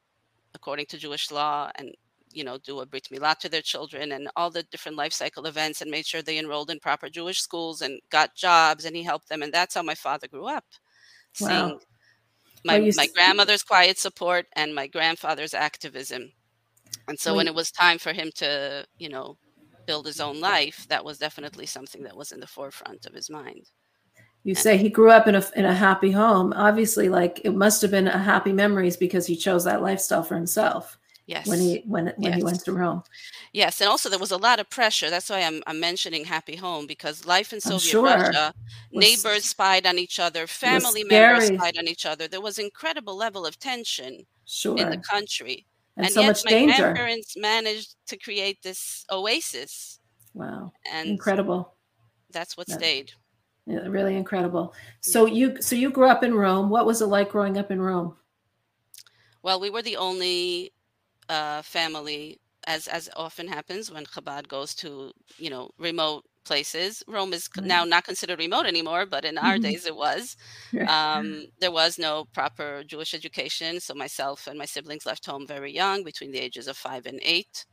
according 0.54 0.86
to 0.86 0.98
Jewish 0.98 1.30
law 1.30 1.70
and 1.76 1.92
you 2.32 2.44
know 2.44 2.58
do 2.58 2.80
a 2.80 2.86
brit 2.86 3.08
milah 3.12 3.36
to 3.38 3.48
their 3.48 3.62
children 3.62 4.12
and 4.12 4.28
all 4.36 4.50
the 4.50 4.62
different 4.64 4.96
life 4.98 5.12
cycle 5.12 5.46
events 5.46 5.80
and 5.82 5.90
made 5.90 6.06
sure 6.06 6.22
they 6.22 6.38
enrolled 6.38 6.70
in 6.70 6.80
proper 6.80 7.08
Jewish 7.10 7.40
schools 7.40 7.82
and 7.82 8.00
got 8.10 8.34
jobs 8.36 8.84
and 8.84 8.96
he 8.96 9.02
helped 9.02 9.28
them 9.28 9.42
and 9.42 9.52
that's 9.52 9.74
how 9.74 9.82
my 9.82 9.94
father 9.94 10.28
grew 10.28 10.46
up 10.46 10.64
Wow. 11.38 11.72
seeing 11.72 11.80
my, 12.64 12.80
Well, 12.80 12.88
my 12.94 13.06
s- 13.06 13.14
grandmother's 13.14 13.62
quiet 13.62 13.98
support 13.98 14.46
and 14.54 14.74
my 14.74 14.86
grandfather's 14.88 15.54
activism 15.54 16.32
and 17.08 17.18
so 17.20 17.34
Well, 17.34 17.36
when 17.36 17.48
it 17.48 17.54
was 17.54 17.70
time 17.72 17.98
for 17.98 18.12
him 18.12 18.30
to 18.36 18.86
you 18.98 19.08
know 19.08 19.38
build 19.86 20.06
his 20.06 20.20
own 20.20 20.40
life 20.40 20.86
that 20.88 21.04
was 21.04 21.18
definitely 21.18 21.66
something 21.66 22.02
that 22.04 22.16
was 22.16 22.32
in 22.32 22.40
the 22.40 22.46
forefront 22.46 23.06
of 23.06 23.14
his 23.14 23.30
mind 23.30 23.66
You 24.44 24.54
say 24.54 24.76
he 24.76 24.88
grew 24.88 25.10
up 25.10 25.28
in 25.28 25.34
a 25.36 25.44
in 25.54 25.64
a 25.64 25.74
happy 25.74 26.10
home. 26.10 26.52
Obviously, 26.54 27.08
like 27.08 27.40
it 27.44 27.54
must 27.54 27.80
have 27.82 27.90
been 27.90 28.08
a 28.08 28.18
happy 28.18 28.52
memories 28.52 28.96
because 28.96 29.26
he 29.26 29.36
chose 29.36 29.64
that 29.64 29.82
lifestyle 29.82 30.22
for 30.22 30.34
himself 30.34 30.98
yes 31.26 31.46
when 31.46 31.60
he 31.60 31.82
when 31.86 32.12
when 32.16 32.32
he 32.32 32.42
went 32.42 32.64
to 32.64 32.72
Rome. 32.72 33.02
Yes, 33.52 33.80
and 33.80 33.88
also 33.88 34.08
there 34.08 34.18
was 34.18 34.32
a 34.32 34.36
lot 34.36 34.58
of 34.58 34.68
pressure. 34.68 35.10
That's 35.10 35.30
why 35.30 35.42
I'm, 35.42 35.62
I'm 35.66 35.78
mentioning 35.78 36.24
Happy 36.24 36.56
Home 36.56 36.86
because 36.86 37.26
life 37.26 37.52
in 37.52 37.60
Soviet 37.60 37.80
sure. 37.82 38.04
Russia, 38.04 38.52
Was- 38.92 39.04
neighbors 39.04 39.44
spied 39.44 39.86
on 39.86 39.98
each 39.98 40.18
other, 40.18 40.46
family 40.46 41.04
members 41.04 41.48
spied 41.48 41.78
on 41.78 41.86
each 41.86 42.06
other. 42.06 42.26
There 42.26 42.40
was 42.40 42.58
incredible 42.58 43.16
level 43.16 43.46
of 43.46 43.58
tension 43.58 44.26
Sure, 44.44 44.76
in 44.76 44.90
the 44.90 44.98
country, 44.98 45.66
and, 45.96 46.06
and 46.06 46.14
so 46.14 46.20
yet 46.22 46.26
much 46.28 46.42
my 46.44 46.50
danger. 46.50 46.82
grandparents 46.82 47.36
managed 47.36 47.94
to 48.08 48.18
create 48.18 48.58
this 48.62 49.04
oasis, 49.10 50.00
Wow, 50.34 50.72
and 50.92 51.08
incredible. 51.10 51.74
that's 52.32 52.56
what 52.56 52.68
Yeah. 52.68 52.76
stayed. 52.76 53.12
Yeah, 53.66 53.86
really 53.86 54.16
incredible. 54.16 54.74
So 55.00 55.26
you 55.26 55.60
so 55.62 55.76
you 55.76 55.90
grew 55.90 56.08
up 56.08 56.24
in 56.24 56.34
Rome. 56.34 56.68
What 56.68 56.86
was 56.86 57.00
it 57.00 57.06
like 57.06 57.30
growing 57.30 57.58
up 57.58 57.70
in 57.70 57.80
Rome? 57.80 58.16
Well, 59.42 59.60
we 59.60 59.70
were 59.70 59.82
the 59.82 59.96
only 59.96 60.72
uh, 61.28 61.62
family, 61.62 62.40
as 62.66 62.88
as 62.88 63.10
often 63.16 63.48
happens 63.48 63.90
when 63.90 64.04
Chabad 64.06 64.48
goes 64.48 64.74
to 64.76 65.12
you 65.38 65.50
know 65.50 65.70
remote 65.78 66.24
places. 66.44 67.02
Rome 67.08 67.32
is 67.32 67.48
now 67.62 67.84
not 67.84 68.04
considered 68.04 68.38
remote 68.40 68.66
anymore, 68.66 69.06
but 69.06 69.24
in 69.24 69.38
our 69.38 69.58
Mhm. 69.58 69.62
days 69.62 69.86
it 69.86 69.96
was. 69.96 70.36
Um, 70.86 71.46
there 71.60 71.72
was 71.72 71.98
no 71.98 72.26
proper 72.34 72.84
Jewish 72.84 73.14
education, 73.14 73.80
so 73.80 73.94
myself 73.94 74.46
and 74.48 74.58
my 74.58 74.66
siblings 74.66 75.06
left 75.06 75.26
home 75.26 75.46
very 75.46 75.72
young, 75.72 76.04
between 76.04 76.32
the 76.32 76.40
ages 76.40 76.68
of 76.68 76.76
five 76.76 77.06
and 77.06 77.20
eight. 77.22 77.66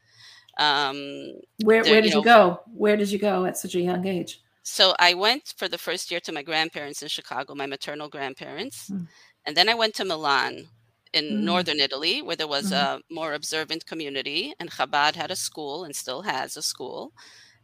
Um, 0.60 1.34
where 1.64 1.84
there, 1.84 1.92
where 1.92 2.02
you 2.02 2.04
did 2.04 2.14
you 2.16 2.24
go? 2.24 2.62
Where 2.74 2.98
did 2.98 3.12
you 3.12 3.20
go 3.20 3.46
at 3.46 3.58
such 3.58 3.76
a 3.76 3.82
young 3.82 4.06
age? 4.08 4.42
So 4.66 4.96
I 5.00 5.14
went 5.14 5.54
for 5.58 5.68
the 5.68 5.78
first 5.78 6.12
year 6.12 6.20
to 6.22 6.32
my 6.32 6.44
grandparents 6.44 7.02
in 7.02 7.08
Chicago, 7.10 7.56
my 7.56 7.66
maternal 7.66 8.10
grandparents, 8.10 8.92
Mm. 8.92 9.10
and 9.46 9.58
then 9.58 9.70
I 9.70 9.74
went 9.76 9.96
to 9.96 10.06
Milan 10.06 10.70
in 11.14 11.46
Mm. 11.46 11.46
northern 11.46 11.80
Italy, 11.80 12.22
where 12.22 12.36
there 12.38 12.48
was 12.48 12.72
Mhm. 12.72 12.72
a 12.72 13.02
more 13.10 13.34
observant 13.34 13.86
community, 13.86 14.54
and 14.60 14.72
Chabad 14.72 15.16
had 15.16 15.32
a 15.32 15.36
school 15.36 15.84
and 15.86 15.96
still 15.96 16.24
has 16.24 16.58
a 16.58 16.62
school. 16.62 17.14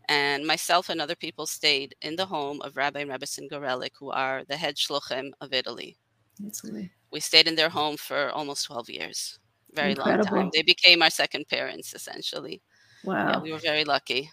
And 0.09 0.47
myself 0.47 0.89
and 0.89 1.01
other 1.01 1.15
people 1.15 1.47
stayed 1.47 1.95
in 2.01 2.15
the 2.17 2.27
home 2.27 2.61
of 2.61 2.77
Rabbi 2.77 3.01
and 3.01 3.09
Rabbi 3.11 3.25
Garelik, 3.25 3.93
who 3.99 4.11
are 4.11 4.45
the 4.45 4.57
head 4.57 4.77
shluchim 4.77 5.33
of 5.41 5.53
Italy. 5.53 5.97
Italy. 6.43 6.93
We 7.11 7.19
stayed 7.19 7.47
in 7.47 7.55
their 7.55 7.69
home 7.69 7.97
for 7.97 8.29
almost 8.29 8.65
12 8.65 8.89
years. 8.89 9.39
Very 9.71 9.95
Incredible. 9.95 9.95
long 9.95 10.19
time. 10.19 10.49
They 10.53 10.61
became 10.61 11.01
our 11.01 11.09
second 11.09 11.47
parents, 11.47 11.93
essentially. 11.93 12.61
Wow. 13.03 13.25
Yeah, 13.25 13.39
we 13.39 13.51
were 13.51 13.59
very 13.59 13.85
lucky. 13.85 14.31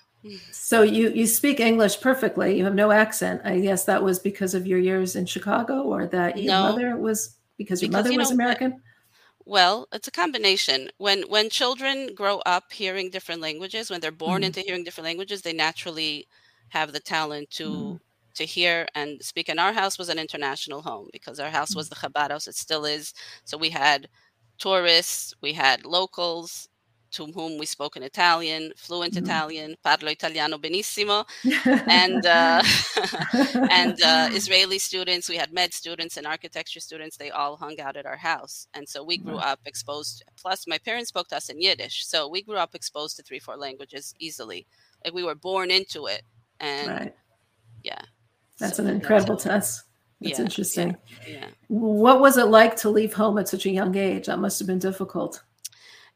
So 0.53 0.83
you 0.83 1.11
you 1.11 1.27
speak 1.27 1.59
English 1.61 2.01
perfectly. 2.01 2.57
You 2.57 2.65
have 2.65 2.75
no 2.75 2.91
accent. 2.91 3.43
I 3.45 3.59
guess 3.61 3.85
that 3.87 4.03
was 4.03 4.19
because 4.19 4.55
of 4.55 4.67
your 4.67 4.79
years 4.79 5.17
in 5.17 5.27
Chicago, 5.27 5.83
or 5.83 6.07
that 6.07 6.39
your 6.39 6.53
no, 6.55 6.63
mother 6.63 6.97
was 6.97 7.37
because 7.59 7.83
your 7.83 7.91
because, 7.91 8.05
mother 8.05 8.13
you 8.13 8.19
was 8.19 8.31
know, 8.31 8.35
American. 8.35 8.81
Well, 9.45 9.89
it's 9.93 10.07
a 10.07 10.13
combination. 10.13 10.91
When 10.99 11.23
when 11.23 11.51
children 11.51 12.15
grow 12.15 12.39
up 12.47 12.73
hearing 12.73 13.11
different 13.11 13.41
languages, 13.41 13.91
when 13.91 14.01
they're 14.01 14.13
born 14.13 14.43
mm-hmm. 14.43 14.47
into 14.47 14.61
hearing 14.61 14.85
different 14.85 15.07
languages, 15.07 15.43
they 15.43 15.53
naturally 15.53 16.29
have 16.69 16.93
the 16.93 17.01
talent 17.01 17.51
to 17.51 17.69
mm-hmm. 17.69 17.97
to 18.35 18.45
hear 18.45 18.87
and 18.95 19.21
speak. 19.23 19.49
And 19.49 19.59
our 19.59 19.73
house 19.73 19.99
was 19.99 20.09
an 20.09 20.19
international 20.21 20.83
home 20.83 21.09
because 21.13 21.41
our 21.41 21.51
house 21.51 21.75
was 21.75 21.91
mm-hmm. 21.91 22.13
the 22.13 22.21
Chabad 22.21 22.31
house. 22.31 22.47
It 22.47 22.55
still 22.55 22.85
is. 22.85 23.13
So 23.45 23.59
we 23.59 23.71
had 23.71 24.09
tourists, 24.59 25.35
we 25.41 25.53
had 25.53 25.85
locals, 25.85 26.69
to 27.13 27.27
whom 27.27 27.59
we 27.59 27.67
spoke 27.67 27.97
in 27.97 28.03
Italian, 28.03 28.73
fluent 28.77 29.15
mm-hmm. 29.15 29.25
Italian, 29.25 29.77
parlo 29.85 30.11
italiano 30.11 30.59
benissimo, 30.59 31.25
and 31.87 32.27
uh, 32.41 32.63
and 33.71 34.01
uh, 34.03 34.29
Israeli 34.33 34.79
students. 34.79 35.29
We 35.29 35.37
had 35.37 35.53
med 35.53 35.73
students 35.73 36.17
and 36.17 36.27
architecture 36.27 36.81
students. 36.81 37.17
They 37.17 37.31
all 37.31 37.57
hung 37.57 37.79
out 37.81 37.97
at 37.97 38.07
our 38.07 38.17
house, 38.17 38.67
and 38.75 38.89
so 38.89 39.05
we 39.05 39.19
grew 39.19 39.37
up 39.37 39.61
exposed. 39.67 40.25
Plus, 40.37 40.67
my 40.67 40.79
parents 40.79 41.09
spoke 41.09 41.29
to 41.29 41.37
us 41.37 41.49
in 41.49 41.61
Yiddish, 41.61 42.07
so 42.07 42.29
we 42.29 42.43
grew 42.43 42.57
up 42.57 42.75
exposed 42.75 43.17
to 43.17 43.23
three, 43.23 43.39
four 43.39 43.57
languages 43.57 44.15
easily. 44.19 44.67
Like 45.05 45.15
we 45.15 45.25
were 45.25 45.35
born 45.35 45.71
into 45.71 46.07
it, 46.07 46.23
and 46.61 46.89
right. 46.89 47.15
yeah, 47.83 48.03
that's 48.59 48.79
so 48.79 48.85
an 48.85 48.91
incredible 48.91 49.37
that's 49.37 49.45
test. 49.45 49.85
That's 50.21 50.39
yeah, 50.39 50.45
interesting. 50.45 50.97
Yeah, 51.27 51.35
yeah. 51.35 51.47
What 51.67 52.21
was 52.21 52.39
it 52.39 52.47
like 52.47 52.77
to 52.77 52.91
leave 52.91 53.13
home 53.13 53.39
at 53.39 53.49
such 53.49 53.67
a 53.67 53.71
young 53.71 53.97
age? 53.97 54.27
That 54.27 54.39
must 54.39 54.61
have 54.61 54.69
been 54.69 54.79
difficult 54.79 55.43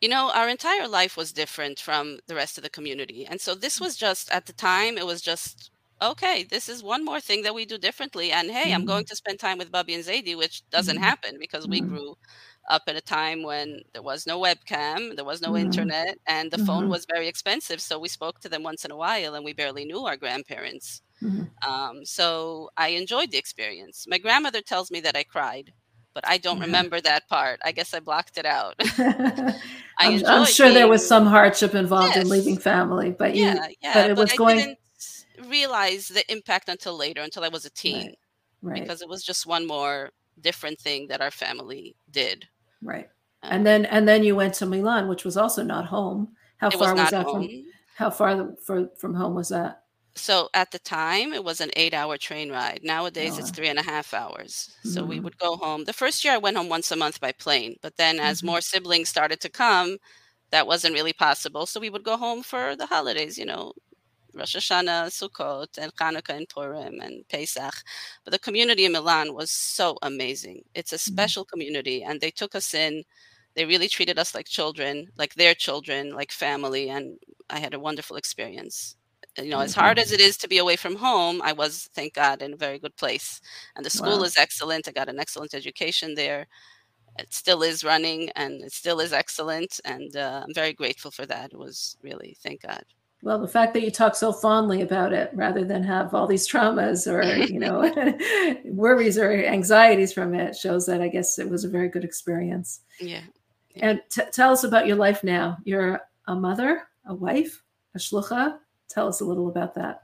you 0.00 0.08
know, 0.08 0.30
our 0.34 0.48
entire 0.48 0.88
life 0.88 1.16
was 1.16 1.32
different 1.32 1.78
from 1.80 2.18
the 2.26 2.34
rest 2.34 2.58
of 2.58 2.64
the 2.64 2.70
community. 2.70 3.26
And 3.26 3.40
so 3.40 3.54
this 3.54 3.80
was 3.80 3.96
just 3.96 4.30
at 4.30 4.46
the 4.46 4.52
time, 4.52 4.98
it 4.98 5.06
was 5.06 5.22
just 5.22 5.70
okay, 6.02 6.42
this 6.42 6.68
is 6.68 6.82
one 6.82 7.04
more 7.04 7.20
thing 7.20 7.42
that 7.42 7.54
we 7.54 7.64
do 7.64 7.78
differently. 7.78 8.30
And 8.30 8.50
hey, 8.50 8.64
mm-hmm. 8.64 8.74
I'm 8.74 8.84
going 8.84 9.04
mm-hmm. 9.04 9.08
to 9.08 9.16
spend 9.16 9.38
time 9.38 9.56
with 9.58 9.72
Bubby 9.72 9.94
and 9.94 10.04
Zadie, 10.04 10.36
which 10.36 10.68
doesn't 10.70 10.96
mm-hmm. 10.96 11.04
happen 11.04 11.36
because 11.40 11.66
we 11.66 11.80
mm-hmm. 11.80 11.96
grew 11.96 12.18
up 12.68 12.82
at 12.86 12.96
a 12.96 13.00
time 13.00 13.42
when 13.42 13.80
there 13.94 14.02
was 14.02 14.26
no 14.26 14.38
webcam, 14.38 15.16
there 15.16 15.24
was 15.24 15.40
no 15.40 15.52
mm-hmm. 15.52 15.66
internet, 15.66 16.18
and 16.26 16.50
the 16.50 16.58
phone 16.58 16.82
mm-hmm. 16.82 16.90
was 16.90 17.06
very 17.06 17.28
expensive. 17.28 17.80
So 17.80 17.98
we 17.98 18.08
spoke 18.08 18.40
to 18.40 18.48
them 18.48 18.62
once 18.62 18.84
in 18.84 18.90
a 18.90 18.96
while 18.96 19.34
and 19.34 19.44
we 19.44 19.52
barely 19.52 19.84
knew 19.84 20.04
our 20.04 20.16
grandparents. 20.16 21.00
Um, 21.66 22.04
so 22.04 22.70
I 22.76 22.88
enjoyed 22.88 23.30
the 23.30 23.38
experience. 23.38 24.04
My 24.06 24.18
grandmother 24.18 24.60
tells 24.60 24.90
me 24.90 25.00
that 25.00 25.16
I 25.16 25.24
cried 25.24 25.72
but 26.16 26.26
I 26.26 26.38
don't 26.38 26.58
remember 26.60 26.98
that 27.02 27.28
part. 27.28 27.60
I 27.62 27.72
guess 27.72 27.92
I 27.92 28.00
blocked 28.00 28.38
it 28.38 28.46
out. 28.46 28.74
I'm, 29.98 30.24
I'm, 30.24 30.46
sure 30.46 30.64
being, 30.64 30.74
there 30.74 30.88
was 30.88 31.06
some 31.06 31.26
hardship 31.26 31.74
involved 31.74 32.16
yes. 32.16 32.24
in 32.24 32.30
leaving 32.30 32.56
family, 32.56 33.10
but 33.10 33.36
yeah, 33.36 33.66
you, 33.68 33.74
yeah, 33.82 33.92
but 33.92 34.10
it 34.10 34.16
was 34.16 34.32
I 34.32 34.36
going. 34.36 34.56
Didn't 34.56 34.78
realize 35.46 36.08
the 36.08 36.24
impact 36.32 36.70
until 36.70 36.96
later, 36.96 37.20
until 37.20 37.44
I 37.44 37.48
was 37.48 37.66
a 37.66 37.70
teen, 37.70 38.06
right. 38.06 38.16
right. 38.62 38.82
because 38.82 39.02
it 39.02 39.10
was 39.10 39.22
just 39.22 39.46
one 39.46 39.66
more 39.66 40.08
different 40.40 40.78
thing 40.78 41.06
that 41.08 41.20
our 41.20 41.30
family 41.30 41.94
did. 42.10 42.48
Right, 42.80 43.10
um, 43.42 43.52
and 43.52 43.66
then 43.66 43.84
and 43.84 44.08
then 44.08 44.24
you 44.24 44.34
went 44.34 44.54
to 44.54 44.64
Milan, 44.64 45.08
which 45.08 45.22
was 45.22 45.36
also 45.36 45.62
not 45.62 45.84
home. 45.84 46.28
How 46.56 46.70
far 46.70 46.94
was, 46.94 47.02
was 47.02 47.10
that 47.10 47.26
home. 47.26 47.42
from? 47.42 47.64
How 47.96 48.08
far 48.08 48.54
for, 48.64 48.88
from 48.98 49.12
home 49.12 49.34
was 49.34 49.50
that? 49.50 49.82
So 50.16 50.48
at 50.54 50.70
the 50.70 50.78
time 50.78 51.32
it 51.32 51.44
was 51.44 51.60
an 51.60 51.70
eight 51.76 51.94
hour 51.94 52.16
train 52.16 52.50
ride 52.50 52.80
nowadays 52.82 53.34
oh. 53.36 53.38
it's 53.38 53.50
three 53.50 53.68
and 53.68 53.78
a 53.78 53.82
half 53.82 54.14
hours 54.14 54.74
mm-hmm. 54.78 54.88
so 54.90 55.04
we 55.04 55.16
mm-hmm. 55.16 55.24
would 55.24 55.38
go 55.38 55.56
home 55.56 55.84
the 55.84 55.92
first 55.92 56.24
year 56.24 56.34
i 56.34 56.38
went 56.38 56.56
home 56.56 56.68
once 56.68 56.90
a 56.90 56.96
month 56.96 57.20
by 57.20 57.32
plane 57.32 57.76
but 57.82 57.96
then 57.96 58.18
as 58.18 58.38
mm-hmm. 58.38 58.48
more 58.48 58.60
siblings 58.60 59.08
started 59.08 59.40
to 59.40 59.48
come 59.48 59.98
that 60.50 60.66
wasn't 60.66 60.94
really 60.94 61.12
possible 61.12 61.66
so 61.66 61.78
we 61.78 61.90
would 61.90 62.04
go 62.04 62.16
home 62.16 62.42
for 62.42 62.74
the 62.76 62.86
holidays 62.86 63.36
you 63.38 63.44
know 63.44 63.72
rosh 64.34 64.56
hashanah 64.56 65.06
sukkot 65.08 65.78
and 65.78 65.94
hanukkah 65.96 66.36
and 66.36 66.48
purim 66.48 67.00
and 67.00 67.26
pesach 67.28 67.74
but 68.24 68.32
the 68.32 68.38
community 68.38 68.84
in 68.84 68.92
milan 68.92 69.34
was 69.34 69.50
so 69.50 69.96
amazing 70.02 70.62
it's 70.74 70.92
a 70.92 70.96
mm-hmm. 70.96 71.12
special 71.12 71.44
mm-hmm. 71.44 71.50
community 71.50 72.02
and 72.02 72.20
they 72.20 72.30
took 72.30 72.54
us 72.54 72.74
in 72.74 73.02
they 73.54 73.64
really 73.64 73.88
treated 73.88 74.18
us 74.18 74.34
like 74.34 74.46
children 74.46 75.08
like 75.18 75.34
their 75.34 75.54
children 75.54 76.10
like 76.10 76.32
family 76.32 76.88
and 76.88 77.18
i 77.50 77.58
had 77.58 77.74
a 77.74 77.80
wonderful 77.80 78.16
experience 78.16 78.96
you 79.38 79.50
know, 79.50 79.60
as 79.60 79.74
hard 79.74 79.98
as 79.98 80.12
it 80.12 80.20
is 80.20 80.36
to 80.38 80.48
be 80.48 80.58
away 80.58 80.76
from 80.76 80.96
home, 80.96 81.40
I 81.42 81.52
was, 81.52 81.88
thank 81.94 82.14
God, 82.14 82.42
in 82.42 82.52
a 82.52 82.56
very 82.56 82.78
good 82.78 82.96
place. 82.96 83.40
And 83.74 83.84
the 83.84 83.90
school 83.90 84.18
wow. 84.18 84.24
is 84.24 84.36
excellent. 84.36 84.88
I 84.88 84.92
got 84.92 85.08
an 85.08 85.20
excellent 85.20 85.54
education 85.54 86.14
there. 86.14 86.46
It 87.18 87.32
still 87.32 87.62
is 87.62 87.84
running 87.84 88.30
and 88.30 88.62
it 88.62 88.72
still 88.72 89.00
is 89.00 89.12
excellent. 89.12 89.80
And 89.84 90.16
uh, 90.16 90.42
I'm 90.44 90.54
very 90.54 90.72
grateful 90.72 91.10
for 91.10 91.26
that. 91.26 91.52
It 91.52 91.58
was 91.58 91.96
really, 92.02 92.36
thank 92.42 92.62
God. 92.62 92.84
Well, 93.22 93.40
the 93.40 93.48
fact 93.48 93.74
that 93.74 93.82
you 93.82 93.90
talk 93.90 94.14
so 94.14 94.32
fondly 94.32 94.82
about 94.82 95.12
it 95.12 95.30
rather 95.32 95.64
than 95.64 95.82
have 95.82 96.14
all 96.14 96.26
these 96.26 96.48
traumas 96.48 97.10
or, 97.10 97.22
you 97.52 97.58
know, 97.58 97.90
worries 98.64 99.18
or 99.18 99.32
anxieties 99.32 100.12
from 100.12 100.34
it 100.34 100.54
shows 100.54 100.86
that 100.86 101.00
I 101.00 101.08
guess 101.08 101.38
it 101.38 101.48
was 101.48 101.64
a 101.64 101.68
very 101.68 101.88
good 101.88 102.04
experience. 102.04 102.80
Yeah. 103.00 103.22
yeah. 103.74 103.88
And 103.90 104.02
t- 104.10 104.22
tell 104.32 104.52
us 104.52 104.64
about 104.64 104.86
your 104.86 104.96
life 104.96 105.24
now. 105.24 105.58
You're 105.64 106.00
a 106.26 106.34
mother, 106.34 106.82
a 107.06 107.14
wife, 107.14 107.62
a 107.94 107.98
shlucha, 107.98 108.58
Tell 108.88 109.08
us 109.08 109.20
a 109.20 109.24
little 109.24 109.48
about 109.48 109.74
that. 109.74 110.02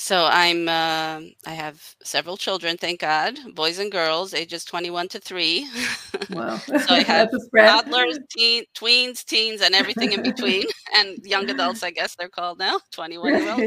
So 0.00 0.24
I'm 0.24 0.66
uh, 0.66 1.20
I 1.46 1.50
have 1.50 1.94
several 2.02 2.38
children, 2.38 2.78
thank 2.78 3.00
God, 3.00 3.36
boys 3.54 3.78
and 3.78 3.92
girls, 3.92 4.32
ages 4.32 4.64
21 4.64 5.08
to 5.08 5.20
3. 5.20 5.68
Wow. 6.30 6.56
so 6.66 6.86
I 6.88 7.02
have 7.06 7.28
toddlers, 7.54 8.18
teen, 8.30 8.64
tweens, 8.74 9.22
teens, 9.22 9.60
and 9.60 9.74
everything 9.74 10.12
in 10.12 10.22
between, 10.22 10.64
and 10.94 11.18
young 11.26 11.50
adults, 11.50 11.82
I 11.82 11.90
guess 11.90 12.16
they're 12.16 12.30
called 12.30 12.58
now, 12.58 12.80
21 12.92 13.42
year 13.42 13.50
old. 13.50 13.60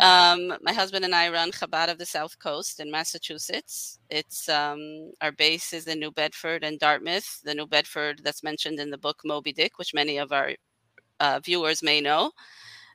um, 0.00 0.56
my 0.62 0.72
husband 0.72 1.04
and 1.04 1.14
I 1.14 1.28
run 1.28 1.52
Chabad 1.52 1.90
of 1.90 1.98
the 1.98 2.06
South 2.06 2.38
Coast 2.38 2.80
in 2.80 2.90
Massachusetts. 2.90 3.98
It's 4.08 4.48
um, 4.48 5.12
our 5.20 5.32
base 5.32 5.74
is 5.74 5.86
in 5.86 6.00
New 6.00 6.10
Bedford 6.10 6.64
and 6.64 6.78
Dartmouth. 6.78 7.42
The 7.44 7.54
New 7.54 7.66
Bedford 7.66 8.22
that's 8.24 8.42
mentioned 8.42 8.80
in 8.80 8.88
the 8.88 8.96
book 8.96 9.20
Moby 9.26 9.52
Dick, 9.52 9.76
which 9.76 9.92
many 9.92 10.16
of 10.16 10.32
our 10.32 10.52
uh, 11.22 11.40
viewers 11.40 11.82
may 11.82 12.00
know. 12.00 12.32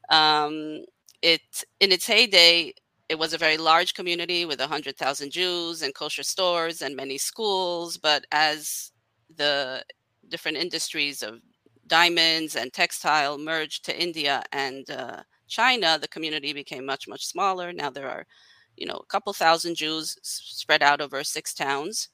Um, 0.09 0.83
it 1.21 1.41
in 1.79 1.91
its 1.91 2.05
heyday, 2.05 2.73
it 3.09 3.17
was 3.17 3.33
a 3.33 3.37
very 3.37 3.57
large 3.57 3.93
community 3.93 4.45
with 4.45 4.59
100,000 4.59 5.31
Jews 5.31 5.81
and 5.81 5.95
kosher 5.95 6.23
stores 6.23 6.81
and 6.81 6.95
many 6.95 7.17
schools. 7.17 7.97
But 7.97 8.25
as 8.31 8.91
the 9.35 9.83
different 10.27 10.57
industries 10.57 11.23
of 11.23 11.39
diamonds 11.87 12.55
and 12.57 12.73
textile 12.73 13.37
merged 13.37 13.85
to 13.85 14.01
India 14.07 14.43
and 14.51 14.89
uh, 14.89 15.23
China, 15.47 15.97
the 15.99 16.09
community 16.09 16.51
became 16.53 16.85
much, 16.85 17.07
much 17.07 17.25
smaller. 17.25 17.71
Now 17.71 17.89
there 17.89 18.09
are, 18.09 18.25
you 18.75 18.85
know, 18.85 18.97
a 18.97 19.05
couple 19.05 19.31
thousand 19.33 19.75
Jews 19.75 20.17
spread 20.21 20.83
out 20.83 20.99
over 21.01 21.23
six 21.23 21.53
towns. 21.53 22.09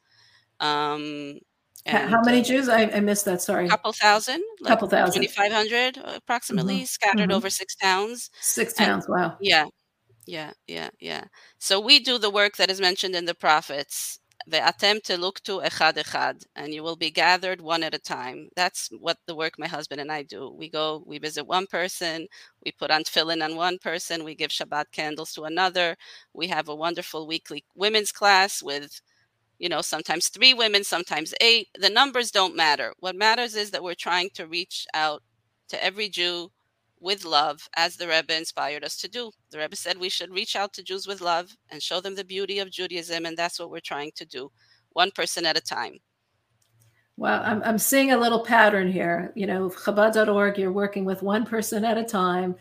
Um, 0.59 1.39
and, 1.85 2.09
How 2.09 2.21
many 2.21 2.39
uh, 2.39 2.43
Jews? 2.43 2.69
I, 2.69 2.83
I, 2.83 2.99
missed 3.01 3.25
that. 3.25 3.41
Sorry. 3.41 3.65
A 3.65 3.69
couple 3.69 3.91
thousand. 3.91 4.41
Like 4.61 4.69
couple 4.69 4.87
thousand. 4.87 5.21
2,500 5.21 5.97
approximately 5.97 6.77
mm-hmm. 6.77 6.85
scattered 6.85 7.29
mm-hmm. 7.29 7.31
over 7.31 7.49
six 7.49 7.75
towns. 7.75 8.29
Six 8.39 8.73
towns. 8.73 9.05
And, 9.05 9.15
wow. 9.15 9.37
Yeah. 9.41 9.65
Yeah. 10.25 10.51
Yeah. 10.67 10.89
Yeah. 10.99 11.25
So 11.59 11.79
we 11.79 11.99
do 11.99 12.17
the 12.17 12.29
work 12.29 12.55
that 12.57 12.71
is 12.71 12.79
mentioned 12.79 13.15
in 13.15 13.25
the 13.25 13.35
prophets. 13.35 14.19
The 14.45 14.67
attempt 14.67 15.05
to 15.07 15.17
look 15.17 15.41
to 15.43 15.61
echad 15.61 15.93
echad, 15.93 16.43
and 16.57 16.73
you 16.73 16.83
will 16.83 16.97
be 16.97 17.09
gathered 17.09 17.61
one 17.61 17.81
at 17.81 17.93
a 17.93 17.99
time. 17.99 18.49
That's 18.57 18.89
what 18.99 19.17
the 19.25 19.35
work 19.35 19.53
my 19.57 19.67
husband 19.67 20.01
and 20.01 20.11
I 20.11 20.23
do. 20.23 20.49
We 20.49 20.69
go, 20.69 21.01
we 21.05 21.17
visit 21.17 21.47
one 21.47 21.65
person, 21.65 22.27
we 22.65 22.73
put 22.73 22.91
on 22.91 23.03
tefillin 23.03 23.41
on 23.41 23.55
one 23.55 23.77
person, 23.77 24.25
we 24.25 24.35
give 24.35 24.51
Shabbat 24.51 24.91
candles 24.91 25.31
to 25.33 25.43
another. 25.43 25.95
We 26.33 26.47
have 26.47 26.67
a 26.67 26.75
wonderful 26.75 27.25
weekly 27.25 27.63
women's 27.73 28.11
class 28.11 28.61
with 28.61 28.99
you 29.59 29.69
know, 29.69 29.81
sometimes 29.81 30.29
three 30.29 30.53
women, 30.53 30.83
sometimes 30.83 31.33
eight. 31.41 31.67
The 31.79 31.89
numbers 31.89 32.31
don't 32.31 32.55
matter. 32.55 32.93
What 32.99 33.15
matters 33.15 33.55
is 33.55 33.71
that 33.71 33.83
we're 33.83 33.95
trying 33.95 34.29
to 34.35 34.47
reach 34.47 34.85
out 34.93 35.23
to 35.69 35.83
every 35.83 36.09
Jew 36.09 36.51
with 36.99 37.25
love, 37.25 37.67
as 37.75 37.97
the 37.97 38.07
Rebbe 38.07 38.35
inspired 38.35 38.83
us 38.83 38.97
to 38.97 39.09
do. 39.09 39.31
The 39.51 39.59
Rebbe 39.59 39.75
said 39.75 39.97
we 39.97 40.09
should 40.09 40.31
reach 40.31 40.55
out 40.55 40.73
to 40.73 40.83
Jews 40.83 41.05
with 41.05 41.21
love 41.21 41.55
and 41.69 41.83
show 41.83 41.99
them 41.99 42.15
the 42.15 42.23
beauty 42.23 42.59
of 42.59 42.71
Judaism, 42.71 43.25
and 43.25 43.35
that's 43.35 43.59
what 43.59 43.69
we're 43.69 43.81
trying 43.81 44.11
to 44.15 44.25
do, 44.25 44.49
one 44.91 45.11
person 45.11 45.45
at 45.45 45.57
a 45.57 45.61
time. 45.61 45.97
Well, 47.17 47.41
I'm, 47.43 47.61
I'm 47.63 47.77
seeing 47.77 48.11
a 48.11 48.17
little 48.17 48.43
pattern 48.43 48.91
here. 48.91 49.31
You 49.35 49.45
know, 49.45 49.69
Chabad.org, 49.69 50.57
you're 50.57 50.71
working 50.71 51.05
with 51.05 51.21
one 51.21 51.45
person 51.45 51.85
at 51.85 51.97
a 51.97 52.03
time 52.03 52.55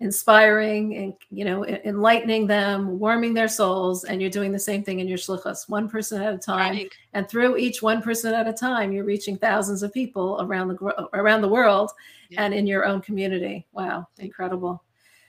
inspiring 0.00 0.96
and 0.96 1.14
you 1.30 1.44
know 1.44 1.64
enlightening 1.66 2.46
them 2.46 3.00
warming 3.00 3.34
their 3.34 3.48
souls 3.48 4.04
and 4.04 4.20
you're 4.20 4.30
doing 4.30 4.52
the 4.52 4.58
same 4.58 4.84
thing 4.84 5.00
in 5.00 5.08
your 5.08 5.18
shlichus 5.18 5.68
one 5.68 5.88
person 5.88 6.22
at 6.22 6.32
a 6.32 6.38
time 6.38 6.76
right. 6.76 6.92
and 7.14 7.28
through 7.28 7.56
each 7.56 7.82
one 7.82 8.00
person 8.00 8.32
at 8.32 8.46
a 8.46 8.52
time 8.52 8.92
you're 8.92 9.04
reaching 9.04 9.36
thousands 9.36 9.82
of 9.82 9.92
people 9.92 10.38
around 10.40 10.68
the 10.68 11.08
around 11.14 11.40
the 11.40 11.48
world 11.48 11.90
yeah. 12.28 12.44
and 12.44 12.54
in 12.54 12.64
your 12.64 12.84
own 12.84 13.00
community 13.00 13.66
wow 13.72 14.06
incredible 14.18 14.80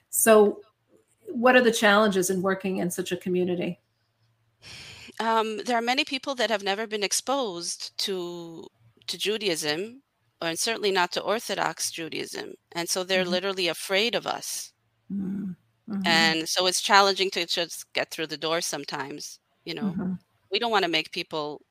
So, 0.09 0.61
what 1.27 1.55
are 1.55 1.61
the 1.61 1.71
challenges 1.71 2.29
in 2.29 2.41
working 2.41 2.77
in 2.77 2.89
such 2.89 3.11
a 3.11 3.17
community? 3.17 3.79
Um, 5.19 5.57
there 5.65 5.77
are 5.77 5.81
many 5.81 6.03
people 6.03 6.35
that 6.35 6.49
have 6.49 6.63
never 6.63 6.87
been 6.87 7.03
exposed 7.03 7.97
to 7.99 8.67
to 9.07 9.17
Judaism, 9.17 10.01
and 10.41 10.57
certainly 10.57 10.91
not 10.91 11.11
to 11.13 11.21
Orthodox 11.21 11.91
Judaism, 11.91 12.53
and 12.71 12.87
so 12.87 13.03
they're 13.03 13.23
mm-hmm. 13.23 13.31
literally 13.31 13.67
afraid 13.67 14.15
of 14.15 14.25
us. 14.27 14.73
Mm-hmm. 15.11 15.51
mm-hmm. 15.91 16.01
And 16.05 16.47
so 16.47 16.67
it's 16.67 16.81
challenging 16.81 17.29
to 17.31 17.45
just 17.45 17.91
get 17.93 18.11
through 18.11 18.27
the 18.27 18.37
door 18.37 18.61
sometimes. 18.61 19.39
You 19.65 19.75
know, 19.75 19.83
mm-hmm. 19.83 20.13
we 20.51 20.59
don't 20.59 20.71
want 20.71 20.85
to 20.85 20.91
make 20.91 21.11
people 21.11 21.61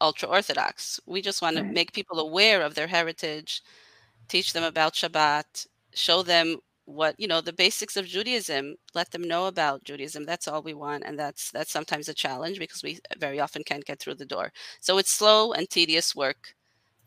ultra 0.00 0.28
Orthodox. 0.28 1.00
We 1.06 1.22
just 1.22 1.42
want 1.42 1.56
right. 1.56 1.62
to 1.62 1.72
make 1.72 1.92
people 1.92 2.20
aware 2.20 2.62
of 2.62 2.74
their 2.74 2.86
heritage, 2.86 3.62
teach 4.28 4.52
them 4.52 4.64
about 4.64 4.94
Shabbat, 4.94 5.66
show 5.94 6.22
them 6.22 6.58
what 6.84 7.14
you 7.18 7.28
know 7.28 7.42
the 7.42 7.52
basics 7.52 7.96
of 7.96 8.06
Judaism. 8.06 8.76
Let 8.94 9.10
them 9.10 9.22
know 9.22 9.46
about 9.46 9.84
Judaism. 9.84 10.24
That's 10.24 10.48
all 10.48 10.62
we 10.62 10.74
want, 10.74 11.04
and 11.04 11.18
that's 11.18 11.50
that's 11.50 11.70
sometimes 11.72 12.08
a 12.08 12.14
challenge 12.14 12.58
because 12.58 12.82
we 12.82 12.98
very 13.18 13.40
often 13.40 13.62
can't 13.62 13.84
get 13.84 14.00
through 14.00 14.14
the 14.16 14.24
door. 14.24 14.52
So 14.80 14.98
it's 14.98 15.12
slow 15.12 15.52
and 15.52 15.68
tedious 15.68 16.16
work, 16.16 16.54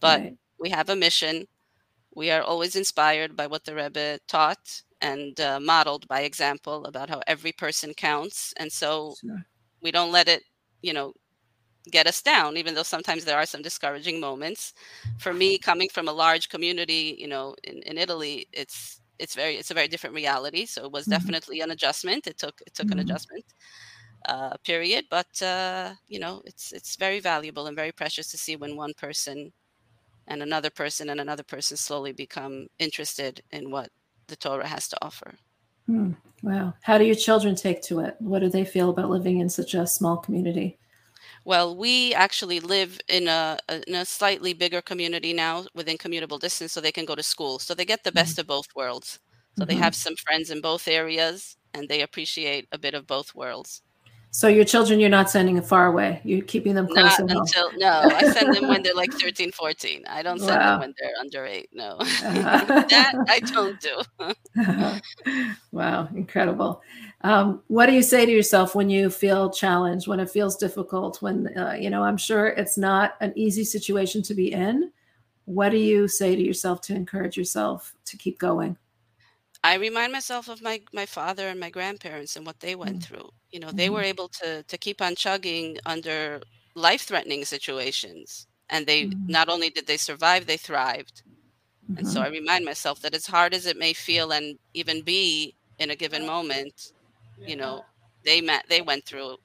but 0.01 0.19
right. 0.19 0.37
we 0.59 0.69
have 0.69 0.89
a 0.89 0.95
mission. 0.95 1.47
We 2.15 2.31
are 2.31 2.41
always 2.41 2.75
inspired 2.75 3.35
by 3.37 3.47
what 3.47 3.63
the 3.63 3.75
Rebbe 3.75 4.19
taught 4.27 4.81
and 4.99 5.39
uh, 5.39 5.59
modeled 5.59 6.07
by 6.07 6.21
example 6.21 6.85
about 6.85 7.09
how 7.09 7.21
every 7.27 7.53
person 7.53 7.93
counts, 7.93 8.53
and 8.57 8.71
so 8.71 9.15
sure. 9.21 9.45
we 9.81 9.91
don't 9.91 10.11
let 10.11 10.27
it, 10.27 10.43
you 10.81 10.93
know, 10.93 11.13
get 11.89 12.05
us 12.05 12.21
down 12.21 12.57
even 12.57 12.75
though 12.75 12.83
sometimes 12.83 13.25
there 13.25 13.39
are 13.39 13.45
some 13.45 13.63
discouraging 13.63 14.19
moments 14.19 14.73
for 15.17 15.33
me 15.33 15.57
coming 15.57 15.89
from 15.89 16.07
a 16.07 16.11
large 16.11 16.47
community 16.47 17.15
you 17.17 17.27
know 17.27 17.55
in, 17.63 17.81
in 17.87 17.97
italy 17.97 18.45
it's 18.53 19.01
it's 19.21 19.35
very 19.35 19.55
it's 19.55 19.71
a 19.71 19.75
very 19.75 19.87
different 19.87 20.15
reality. 20.15 20.65
So 20.65 20.83
it 20.83 20.91
was 20.91 21.03
mm-hmm. 21.03 21.11
definitely 21.11 21.61
an 21.61 21.71
adjustment. 21.71 22.27
It 22.27 22.37
took 22.37 22.61
it 22.65 22.73
took 22.73 22.87
mm-hmm. 22.87 22.93
an 22.93 22.99
adjustment 22.99 23.45
uh, 24.25 24.57
period, 24.65 25.05
but 25.09 25.41
uh, 25.41 25.93
you 26.07 26.19
know 26.19 26.41
it's 26.45 26.71
it's 26.73 26.95
very 26.95 27.19
valuable 27.19 27.67
and 27.67 27.75
very 27.75 27.91
precious 27.91 28.29
to 28.31 28.37
see 28.37 28.55
when 28.55 28.75
one 28.75 28.93
person 28.97 29.53
and 30.27 30.41
another 30.41 30.69
person 30.69 31.09
and 31.09 31.19
another 31.19 31.43
person 31.43 31.77
slowly 31.77 32.11
become 32.11 32.67
interested 32.79 33.41
in 33.51 33.71
what 33.71 33.89
the 34.27 34.35
Torah 34.35 34.67
has 34.67 34.87
to 34.89 34.97
offer. 35.01 35.33
Hmm. 35.87 36.11
Wow. 36.43 36.73
How 36.81 36.97
do 36.97 37.05
your 37.05 37.15
children 37.15 37.55
take 37.55 37.81
to 37.83 37.99
it? 37.99 38.15
What 38.19 38.39
do 38.39 38.49
they 38.49 38.65
feel 38.65 38.89
about 38.89 39.09
living 39.09 39.39
in 39.39 39.49
such 39.49 39.73
a 39.73 39.85
small 39.85 40.17
community? 40.17 40.77
Well, 41.43 41.75
we 41.75 42.13
actually 42.13 42.59
live 42.59 42.99
in 43.09 43.27
a, 43.27 43.57
in 43.87 43.95
a 43.95 44.05
slightly 44.05 44.53
bigger 44.53 44.81
community 44.81 45.33
now 45.33 45.65
within 45.73 45.97
commutable 45.97 46.39
distance, 46.39 46.71
so 46.71 46.81
they 46.81 46.91
can 46.91 47.05
go 47.05 47.15
to 47.15 47.23
school. 47.23 47.59
So 47.59 47.73
they 47.73 47.85
get 47.85 48.03
the 48.03 48.11
best 48.11 48.33
mm-hmm. 48.33 48.41
of 48.41 48.47
both 48.47 48.67
worlds. 48.75 49.19
So 49.57 49.63
mm-hmm. 49.63 49.69
they 49.69 49.75
have 49.75 49.95
some 49.95 50.15
friends 50.15 50.51
in 50.51 50.61
both 50.61 50.87
areas, 50.87 51.57
and 51.73 51.89
they 51.89 52.01
appreciate 52.01 52.67
a 52.71 52.77
bit 52.77 52.93
of 52.93 53.07
both 53.07 53.33
worlds. 53.33 53.81
So 54.33 54.47
your 54.47 54.63
children, 54.63 55.01
you're 55.01 55.09
not 55.09 55.29
sending 55.29 55.61
far 55.61 55.87
away. 55.87 56.21
You're 56.23 56.41
keeping 56.45 56.73
them 56.73 56.87
close. 56.87 57.19
Not 57.19 57.31
until 57.31 57.69
home. 57.69 57.79
no, 57.79 58.09
I 58.15 58.31
send 58.31 58.55
them 58.55 58.69
when 58.69 58.81
they're 58.81 58.95
like 58.95 59.11
13, 59.19 59.51
14. 59.51 60.05
I 60.07 60.23
don't 60.23 60.39
send 60.39 60.51
wow. 60.51 60.71
them 60.71 60.79
when 60.79 60.93
they're 60.97 61.11
under 61.19 61.45
eight. 61.45 61.69
No, 61.73 61.97
that 61.99 63.13
I 63.27 63.39
don't 63.41 63.77
do. 63.81 64.01
wow, 65.73 66.07
incredible. 66.15 66.81
Um, 67.23 67.61
what 67.67 67.87
do 67.87 67.91
you 67.91 68.01
say 68.01 68.25
to 68.25 68.31
yourself 68.31 68.73
when 68.73 68.89
you 68.89 69.09
feel 69.09 69.49
challenged, 69.49 70.07
when 70.07 70.21
it 70.21 70.29
feels 70.29 70.55
difficult, 70.55 71.21
when 71.21 71.55
uh, 71.57 71.73
you 71.77 71.89
know? 71.89 72.01
I'm 72.01 72.17
sure 72.17 72.47
it's 72.47 72.77
not 72.77 73.15
an 73.19 73.33
easy 73.35 73.65
situation 73.65 74.23
to 74.23 74.33
be 74.33 74.53
in. 74.53 74.91
What 75.43 75.69
do 75.69 75.77
you 75.77 76.07
say 76.07 76.37
to 76.37 76.41
yourself 76.41 76.79
to 76.83 76.95
encourage 76.95 77.35
yourself 77.35 77.93
to 78.05 78.15
keep 78.15 78.39
going? 78.39 78.77
I 79.63 79.75
remind 79.75 80.11
myself 80.11 80.49
of 80.49 80.61
my 80.61 80.81
my 80.93 81.05
father 81.05 81.47
and 81.47 81.59
my 81.59 81.69
grandparents 81.69 82.35
and 82.35 82.45
what 82.45 82.59
they 82.59 82.75
went 82.75 82.99
mm-hmm. 82.99 83.15
through. 83.15 83.29
You 83.51 83.59
know, 83.59 83.71
they 83.71 83.85
mm-hmm. 83.85 83.95
were 83.95 84.01
able 84.01 84.27
to 84.41 84.63
to 84.63 84.77
keep 84.77 85.01
on 85.01 85.15
chugging 85.15 85.77
under 85.85 86.41
life 86.75 87.01
threatening 87.03 87.45
situations, 87.45 88.47
and 88.69 88.85
they 88.85 89.05
mm-hmm. 89.05 89.27
not 89.27 89.49
only 89.49 89.69
did 89.69 89.87
they 89.87 89.97
survive, 89.97 90.45
they 90.45 90.57
thrived. 90.57 91.23
And 91.97 92.07
so 92.07 92.21
mm-hmm. 92.21 92.33
I 92.33 92.37
remind 92.39 92.63
myself 92.65 93.01
that 93.01 93.13
as 93.13 93.27
hard 93.27 93.53
as 93.53 93.65
it 93.65 93.77
may 93.77 93.91
feel 93.91 94.31
and 94.31 94.57
even 94.73 95.01
be 95.01 95.55
in 95.77 95.89
a 95.89 95.95
given 95.95 96.25
moment, 96.25 96.93
you 97.37 97.57
know, 97.57 97.83
they 98.23 98.39
met 98.39 98.65
they 98.69 98.81
went 98.81 99.05
through 99.05 99.37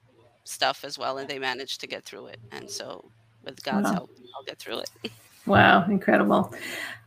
stuff 0.45 0.83
as 0.83 0.97
well, 0.97 1.17
and 1.17 1.29
they 1.29 1.39
managed 1.39 1.81
to 1.81 1.87
get 1.87 2.05
through 2.05 2.27
it. 2.27 2.39
And 2.51 2.69
so, 2.69 3.11
with 3.43 3.61
God's 3.63 3.91
help, 3.91 4.09
I'll 4.35 4.43
get 4.43 4.59
through 4.59 4.79
it. 4.79 4.89
Wow, 5.47 5.85
incredible. 5.89 6.53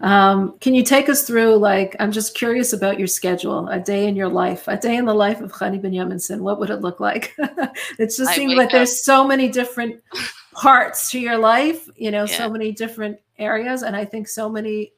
Um, 0.01 0.59
can 0.61 0.75
you 0.75 0.83
take 0.83 1.09
us 1.11 1.27
through, 1.27 1.57
like, 1.57 1.95
I'm 2.01 2.11
just 2.11 2.35
curious 2.35 2.73
about 2.73 2.99
your 2.99 3.07
schedule, 3.07 3.69
a 3.69 3.79
day 3.79 4.09
in 4.09 4.17
your 4.17 4.29
life, 4.29 4.67
a 4.67 4.79
day 4.79 4.97
in 4.97 5.05
the 5.05 5.15
life 5.15 5.41
of 5.41 5.53
Chani 5.53 5.81
Benjaminson. 5.81 6.41
What 6.41 6.59
would 6.59 6.71
it 6.71 6.81
look 6.81 7.01
like? 7.01 7.35
it 7.39 8.07
just 8.07 8.23
I 8.23 8.35
seems 8.35 8.55
like 8.55 8.67
up. 8.67 8.73
there's 8.73 9.05
so 9.05 9.27
many 9.27 9.49
different 9.49 10.03
parts 10.53 11.11
to 11.11 11.21
your 11.21 11.37
life, 11.37 11.89
you 11.97 12.11
know, 12.11 12.25
yeah. 12.25 12.39
so 12.39 12.49
many 12.49 12.73
different 12.73 13.19
areas. 13.39 13.83
And 13.83 13.95
I 13.95 14.07
think 14.07 14.27
so 14.27 14.49
many 14.49 14.93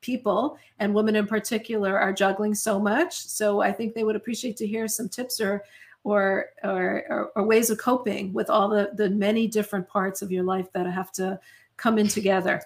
people 0.00 0.58
and 0.78 0.94
women 0.94 1.16
in 1.16 1.26
particular 1.26 1.98
are 1.98 2.12
juggling 2.12 2.54
so 2.54 2.80
much. 2.80 3.14
So 3.14 3.60
I 3.60 3.72
think 3.72 3.94
they 3.94 4.04
would 4.04 4.16
appreciate 4.16 4.56
to 4.58 4.66
hear 4.66 4.88
some 4.88 5.08
tips 5.08 5.40
or 5.40 5.64
or, 6.04 6.50
or, 6.62 7.32
or, 7.34 7.42
ways 7.42 7.68
of 7.68 7.78
coping 7.78 8.32
with 8.32 8.48
all 8.48 8.68
the, 8.68 8.90
the 8.94 9.10
many 9.10 9.48
different 9.48 9.88
parts 9.88 10.22
of 10.22 10.30
your 10.30 10.44
life 10.44 10.72
that 10.72 10.86
I 10.86 10.90
have 10.90 11.10
to 11.14 11.40
coming 11.76 12.08
together. 12.08 12.62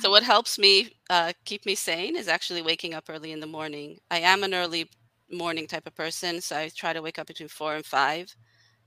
so 0.00 0.10
what 0.10 0.22
helps 0.22 0.58
me 0.58 0.90
uh, 1.10 1.32
keep 1.44 1.66
me 1.66 1.74
sane 1.74 2.16
is 2.16 2.28
actually 2.28 2.62
waking 2.62 2.94
up 2.94 3.04
early 3.08 3.32
in 3.32 3.40
the 3.40 3.46
morning. 3.46 3.98
I 4.10 4.20
am 4.20 4.42
an 4.42 4.54
early 4.54 4.90
morning 5.30 5.66
type 5.66 5.86
of 5.86 5.94
person, 5.94 6.40
so 6.40 6.56
I 6.56 6.70
try 6.74 6.92
to 6.92 7.02
wake 7.02 7.18
up 7.18 7.26
between 7.26 7.48
four 7.48 7.74
and 7.74 7.84
five. 7.84 8.34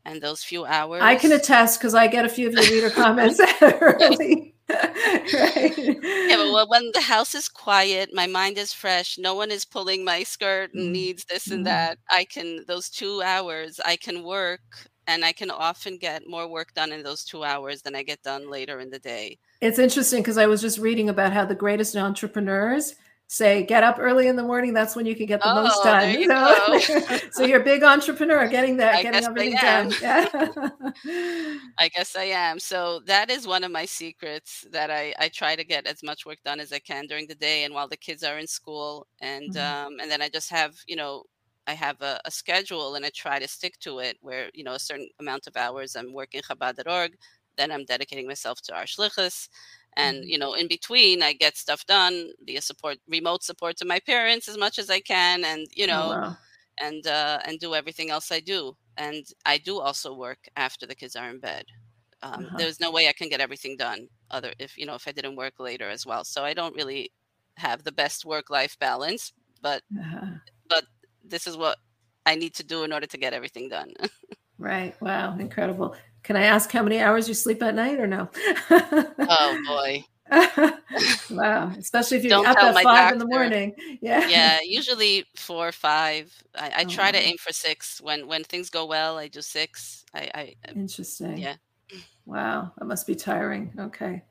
And 0.05 0.21
those 0.21 0.43
few 0.43 0.65
hours, 0.65 1.01
I 1.01 1.15
can 1.15 1.33
attest 1.33 1.79
because 1.79 1.93
I 1.93 2.07
get 2.07 2.23
a 2.23 2.29
few 2.29 2.47
of 2.47 2.53
your 2.53 2.63
reader 2.63 2.89
comments 2.89 3.39
early. 3.61 4.55
right. 4.69 5.77
Yeah, 5.77 6.37
but 6.37 6.51
well, 6.53 6.69
when 6.69 6.89
the 6.93 7.01
house 7.01 7.35
is 7.35 7.49
quiet, 7.49 8.09
my 8.13 8.25
mind 8.25 8.57
is 8.57 8.71
fresh. 8.71 9.17
No 9.17 9.35
one 9.35 9.51
is 9.51 9.65
pulling 9.65 10.05
my 10.05 10.23
skirt 10.23 10.73
and 10.73 10.89
mm. 10.89 10.91
needs 10.91 11.25
this 11.25 11.47
and 11.47 11.61
mm. 11.61 11.65
that. 11.65 11.97
I 12.09 12.23
can 12.23 12.63
those 12.65 12.89
two 12.89 13.21
hours. 13.21 13.79
I 13.83 13.97
can 13.97 14.23
work 14.23 14.61
and 15.09 15.25
I 15.25 15.31
can 15.31 15.49
often 15.49 15.97
get 15.97 16.27
more 16.27 16.47
work 16.47 16.73
done 16.75 16.91
in 16.91 17.01
those 17.01 17.25
two 17.25 17.43
hours 17.43 17.81
than 17.81 17.95
I 17.95 18.03
get 18.03 18.21
done 18.21 18.49
later 18.49 18.79
in 18.79 18.91
the 18.91 18.99
day. 18.99 19.39
It's 19.59 19.79
interesting 19.79 20.21
because 20.21 20.37
I 20.37 20.45
was 20.45 20.61
just 20.61 20.77
reading 20.77 21.09
about 21.09 21.33
how 21.33 21.45
the 21.45 21.55
greatest 21.55 21.95
entrepreneurs 21.95 22.93
say 23.25 23.63
get 23.63 23.83
up 23.83 23.97
early 23.99 24.27
in 24.27 24.35
the 24.35 24.43
morning. 24.43 24.71
That's 24.71 24.95
when 24.95 25.07
you 25.07 25.15
can 25.15 25.25
get 25.25 25.39
the 25.41 25.51
oh, 25.51 25.63
most 25.63 25.83
done. 25.83 26.09
You 26.19 26.27
so, 26.27 27.17
so, 27.31 27.43
you're 27.43 27.61
a 27.61 27.63
big 27.63 27.83
entrepreneur 27.83 28.47
getting 28.47 28.77
that, 28.77 28.95
I 28.95 29.03
getting 29.03 29.25
everything 29.25 29.53
done. 29.53 29.93
Yeah. 29.99 30.27
I 31.79 31.87
guess 31.87 32.15
I 32.15 32.25
am. 32.25 32.59
So 32.59 33.01
that 33.07 33.31
is 33.31 33.47
one 33.47 33.63
of 33.63 33.71
my 33.71 33.85
secrets 33.85 34.63
that 34.71 34.91
I, 34.91 35.15
I 35.17 35.29
try 35.29 35.55
to 35.55 35.63
get 35.63 35.87
as 35.87 36.03
much 36.03 36.27
work 36.27 36.37
done 36.45 36.59
as 36.59 36.71
I 36.71 36.79
can 36.79 37.07
during 37.07 37.25
the 37.25 37.35
day 37.35 37.63
and 37.63 37.73
while 37.73 37.87
the 37.87 37.97
kids 37.97 38.23
are 38.23 38.37
in 38.37 38.45
school. 38.47 39.07
And 39.21 39.55
mm-hmm. 39.55 39.87
um, 39.87 39.99
and 39.99 40.09
then 40.11 40.21
I 40.21 40.29
just 40.29 40.51
have, 40.51 40.75
you 40.87 40.95
know, 40.95 41.23
I 41.69 41.73
have 41.73 42.01
a, 42.01 42.19
a, 42.25 42.31
schedule 42.31 42.95
and 42.95 43.05
I 43.05 43.11
try 43.13 43.37
to 43.37 43.47
stick 43.47 43.77
to 43.81 43.99
it 43.99 44.17
where, 44.21 44.49
you 44.55 44.63
know, 44.63 44.73
a 44.73 44.79
certain 44.79 45.09
amount 45.19 45.45
of 45.45 45.55
hours 45.55 45.95
I'm 45.95 46.13
working 46.13 46.41
Chabad.org, 46.41 47.11
then 47.57 47.71
I'm 47.71 47.85
dedicating 47.85 48.27
myself 48.27 48.59
to 48.63 48.75
our 48.75 48.85
shlichus. 48.85 49.49
And, 49.95 50.17
mm-hmm. 50.17 50.29
you 50.29 50.37
know, 50.39 50.53
in 50.55 50.67
between 50.67 51.21
I 51.21 51.33
get 51.33 51.57
stuff 51.57 51.85
done 51.85 52.31
via 52.43 52.61
support, 52.61 52.97
remote 53.07 53.43
support 53.43 53.77
to 53.77 53.85
my 53.85 53.99
parents 53.99 54.47
as 54.47 54.57
much 54.57 54.79
as 54.79 54.89
I 54.89 54.99
can 54.99 55.45
and, 55.45 55.67
you 55.75 55.85
oh, 55.85 55.93
know, 55.93 56.05
oh, 56.05 56.21
wow. 56.21 56.37
and, 56.81 57.05
uh, 57.05 57.39
and 57.45 57.59
do 57.59 57.75
everything 57.75 58.09
else 58.09 58.31
I 58.31 58.39
do. 58.39 58.75
And 58.97 59.23
I 59.45 59.59
do 59.59 59.79
also 59.79 60.13
work 60.13 60.39
after 60.55 60.87
the 60.87 60.95
kids 60.95 61.15
are 61.15 61.29
in 61.29 61.39
bed. 61.39 61.65
Um, 62.23 62.45
uh-huh. 62.45 62.57
There's 62.57 62.79
no 62.79 62.91
way 62.91 63.07
I 63.07 63.13
can 63.13 63.29
get 63.29 63.41
everything 63.41 63.77
done 63.77 64.07
other 64.31 64.53
if, 64.57 64.75
you 64.75 64.87
know, 64.87 64.95
if 64.95 65.07
I 65.07 65.11
didn't 65.11 65.35
work 65.35 65.59
later 65.59 65.87
as 65.87 66.03
well. 66.03 66.23
So 66.23 66.43
I 66.43 66.55
don't 66.55 66.75
really 66.75 67.11
have 67.57 67.83
the 67.83 67.91
best 67.91 68.25
work 68.25 68.49
life 68.49 68.75
balance, 68.79 69.33
but, 69.61 69.83
uh-huh. 69.95 70.25
but 70.67 70.85
this 71.29 71.47
is 71.47 71.57
what 71.57 71.77
I 72.25 72.35
need 72.35 72.53
to 72.55 72.63
do 72.63 72.83
in 72.83 72.93
order 72.93 73.07
to 73.07 73.17
get 73.17 73.33
everything 73.33 73.69
done. 73.69 73.93
right. 74.57 74.99
Wow. 75.01 75.37
Incredible. 75.37 75.95
Can 76.23 76.35
I 76.35 76.43
ask 76.43 76.71
how 76.71 76.83
many 76.83 76.99
hours 76.99 77.27
you 77.27 77.33
sleep 77.33 77.63
at 77.63 77.75
night 77.75 77.99
or 77.99 78.07
no? 78.07 78.29
oh 78.69 79.63
boy. 79.67 80.03
wow. 81.31 81.71
Especially 81.77 82.17
if 82.17 82.23
you're 82.23 82.29
Don't 82.29 82.45
up 82.45 82.57
at 82.57 82.73
five 82.73 82.83
doctor. 82.83 83.13
in 83.13 83.19
the 83.19 83.27
morning. 83.27 83.73
Yeah. 84.01 84.27
Yeah. 84.27 84.59
Usually 84.63 85.25
four 85.35 85.69
or 85.69 85.71
five. 85.71 86.31
I, 86.55 86.69
I 86.69 86.83
oh, 86.85 86.89
try 86.89 87.11
to 87.11 87.17
aim 87.17 87.37
for 87.37 87.51
six. 87.51 87.99
When 88.01 88.27
when 88.27 88.43
things 88.43 88.69
go 88.69 88.85
well, 88.85 89.17
I 89.17 89.27
do 89.27 89.41
six. 89.41 90.05
I, 90.13 90.29
I 90.33 90.55
interesting. 90.75 91.37
Yeah. 91.37 91.55
Wow. 92.25 92.73
That 92.77 92.85
must 92.85 93.07
be 93.07 93.15
tiring. 93.15 93.73
Okay. 93.79 94.21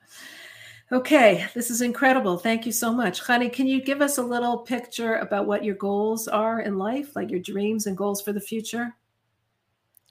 Okay, 0.91 1.47
this 1.55 1.71
is 1.71 1.83
incredible. 1.83 2.39
Thank 2.39 2.65
you 2.65 2.73
so 2.73 2.93
much. 2.93 3.23
Chani, 3.23 3.53
can 3.53 3.67
you 3.67 3.83
give 3.83 4.01
us 4.01 4.17
a 4.17 4.23
little 4.23 4.59
picture 4.59 5.17
about 5.17 5.47
what 5.47 5.63
your 5.63 5.75
goals 5.75 6.29
are 6.29 6.61
in 6.61 6.79
life, 6.79 7.15
like 7.15 7.31
your 7.31 7.41
dreams 7.41 7.87
and 7.87 7.97
goals 7.97 8.23
for 8.23 8.33
the 8.33 8.41
future? 8.41 8.95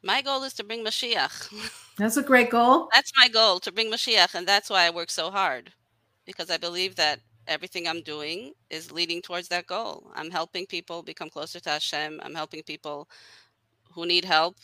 My 0.04 0.22
goal 0.22 0.44
is 0.44 0.54
to 0.54 0.64
bring 0.64 0.86
Mashiach. 0.86 1.52
That's 1.98 2.18
a 2.18 2.22
great 2.22 2.52
goal. 2.52 2.90
That's 2.94 3.12
my 3.18 3.28
goal 3.28 3.60
to 3.62 3.72
bring 3.72 3.92
Mashiach, 3.92 4.36
and 4.36 4.48
that's 4.48 4.70
why 4.70 4.86
I 4.86 4.92
work 4.92 5.10
so 5.10 5.32
hard 5.32 5.74
because 6.26 6.52
I 6.52 6.58
believe 6.58 6.96
that 6.98 7.22
everything 7.48 7.88
I'm 7.88 8.02
doing 8.02 8.54
is 8.70 8.92
leading 8.92 9.22
towards 9.22 9.48
that 9.48 9.66
goal. 9.66 10.12
I'm 10.14 10.30
helping 10.30 10.68
people 10.68 11.02
become 11.02 11.30
closer 11.30 11.60
to 11.62 11.70
Hashem. 11.72 12.20
I'm 12.22 12.36
helping 12.36 12.62
people 12.62 13.10
who 13.94 14.06
need 14.06 14.26
help 14.26 14.58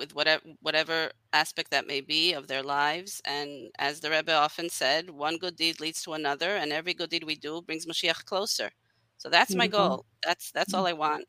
with 0.00 0.14
whatever 0.14 0.42
whatever 0.62 1.10
aspect 1.32 1.70
that 1.70 1.86
may 1.86 2.00
be 2.00 2.32
of 2.32 2.48
their 2.48 2.62
lives. 2.62 3.20
And 3.26 3.70
as 3.78 4.00
the 4.00 4.10
Rebbe 4.10 4.32
often 4.32 4.68
said, 4.70 5.10
one 5.10 5.36
good 5.36 5.54
deed 5.56 5.78
leads 5.78 6.02
to 6.04 6.14
another, 6.14 6.56
and 6.56 6.72
every 6.72 6.94
good 6.94 7.10
deed 7.10 7.22
we 7.24 7.36
do 7.36 7.62
brings 7.62 7.86
Mashiach 7.86 8.24
closer. 8.24 8.70
So 9.18 9.28
that's 9.28 9.54
Beautiful. 9.54 9.78
my 9.78 9.88
goal. 9.88 10.06
That's 10.26 10.50
that's 10.50 10.74
all 10.74 10.86
I 10.86 10.94
want. 10.94 11.26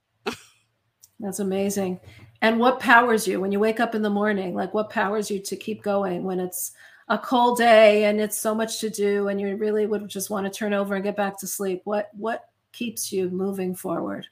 that's 1.20 1.40
amazing. 1.40 2.00
And 2.42 2.60
what 2.60 2.80
powers 2.80 3.28
you 3.28 3.42
when 3.42 3.52
you 3.52 3.60
wake 3.60 3.82
up 3.82 3.94
in 3.94 4.02
the 4.02 4.10
morning? 4.10 4.56
Like 4.56 4.74
what 4.74 4.90
powers 4.90 5.30
you 5.30 5.40
to 5.40 5.56
keep 5.56 5.84
going 5.84 6.24
when 6.24 6.40
it's 6.40 6.72
a 7.10 7.18
cold 7.18 7.58
day 7.58 8.06
and 8.06 8.22
it's 8.22 8.38
so 8.38 8.56
much 8.56 8.80
to 8.80 8.90
do 8.90 9.28
and 9.28 9.40
you 9.40 9.58
really 9.58 9.86
would 9.86 10.08
just 10.08 10.30
want 10.30 10.46
to 10.46 10.58
turn 10.58 10.74
over 10.74 10.96
and 10.96 11.04
get 11.04 11.18
back 11.18 11.38
to 11.40 11.48
sleep? 11.48 11.82
What 11.84 12.10
what 12.14 12.46
keeps 12.72 13.12
you 13.12 13.30
moving 13.30 13.76
forward? 13.76 14.26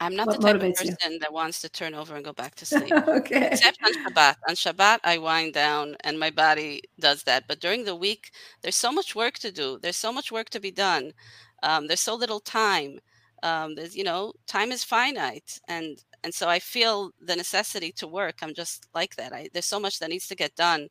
I'm 0.00 0.14
not 0.16 0.26
what 0.26 0.36
the 0.36 0.38
type 0.38 0.56
of 0.56 0.74
person 0.74 1.12
you? 1.12 1.18
that 1.20 1.32
wants 1.32 1.60
to 1.62 1.68
turn 1.68 1.94
over 1.94 2.14
and 2.16 2.24
go 2.24 2.32
back 2.32 2.54
to 2.56 2.66
sleep. 2.66 2.92
okay. 3.08 3.48
Except 3.52 3.78
on 3.84 3.92
Shabbat. 3.94 4.36
On 4.48 4.54
Shabbat, 4.54 4.98
I 5.04 5.18
wind 5.18 5.54
down 5.54 5.96
and 6.04 6.18
my 6.18 6.30
body 6.30 6.82
does 7.00 7.22
that. 7.24 7.44
But 7.48 7.60
during 7.60 7.84
the 7.84 7.96
week, 7.96 8.32
there's 8.62 8.76
so 8.76 8.92
much 8.92 9.14
work 9.14 9.38
to 9.40 9.52
do. 9.52 9.78
There's 9.80 9.96
so 9.96 10.12
much 10.12 10.30
work 10.30 10.50
to 10.50 10.60
be 10.60 10.70
done. 10.70 11.12
Um, 11.62 11.86
there's 11.86 12.00
so 12.00 12.14
little 12.14 12.40
time. 12.40 12.98
Um, 13.42 13.74
there's, 13.74 13.96
you 13.96 14.04
know, 14.04 14.32
time 14.46 14.72
is 14.72 14.82
finite, 14.84 15.60
and 15.68 16.02
and 16.24 16.34
so 16.34 16.48
I 16.48 16.58
feel 16.58 17.12
the 17.20 17.36
necessity 17.36 17.92
to 17.92 18.06
work. 18.06 18.36
I'm 18.42 18.54
just 18.54 18.88
like 18.94 19.16
that. 19.16 19.32
I, 19.32 19.48
there's 19.52 19.66
so 19.66 19.78
much 19.78 19.98
that 20.00 20.08
needs 20.10 20.26
to 20.28 20.34
get 20.34 20.56
done. 20.56 20.88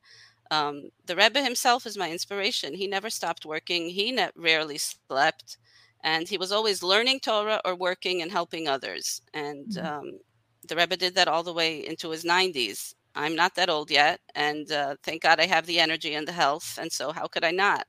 Um, 0.51 0.89
the 1.05 1.15
Rebbe 1.15 1.41
himself 1.43 1.85
is 1.85 1.97
my 1.97 2.11
inspiration. 2.11 2.73
He 2.75 2.87
never 2.87 3.09
stopped 3.09 3.45
working. 3.45 3.89
He 3.89 4.11
ne- 4.11 4.29
rarely 4.35 4.77
slept 4.77 5.57
and 6.05 6.29
he 6.29 6.37
was 6.37 6.51
always 6.51 6.83
learning 6.83 7.19
Torah 7.19 7.59
or 7.65 7.75
working 7.75 8.21
and 8.21 8.31
helping 8.31 8.67
others. 8.67 9.21
And 9.33 9.67
mm-hmm. 9.67 9.85
um, 9.85 10.19
the 10.67 10.75
Rebbe 10.75 10.95
did 10.95 11.15
that 11.15 11.27
all 11.27 11.41
the 11.41 11.51
way 11.51 11.85
into 11.85 12.11
his 12.11 12.23
90s. 12.23 12.93
I'm 13.15 13.35
not 13.35 13.55
that 13.55 13.69
old 13.69 13.89
yet, 13.89 14.19
and 14.35 14.71
uh, 14.71 14.95
thank 15.03 15.23
God 15.23 15.39
I 15.39 15.47
have 15.47 15.65
the 15.65 15.79
energy 15.79 16.13
and 16.13 16.27
the 16.27 16.33
health. 16.33 16.77
And 16.79 16.91
so, 16.91 17.11
how 17.11 17.27
could 17.27 17.45
I 17.45 17.51
not 17.51 17.87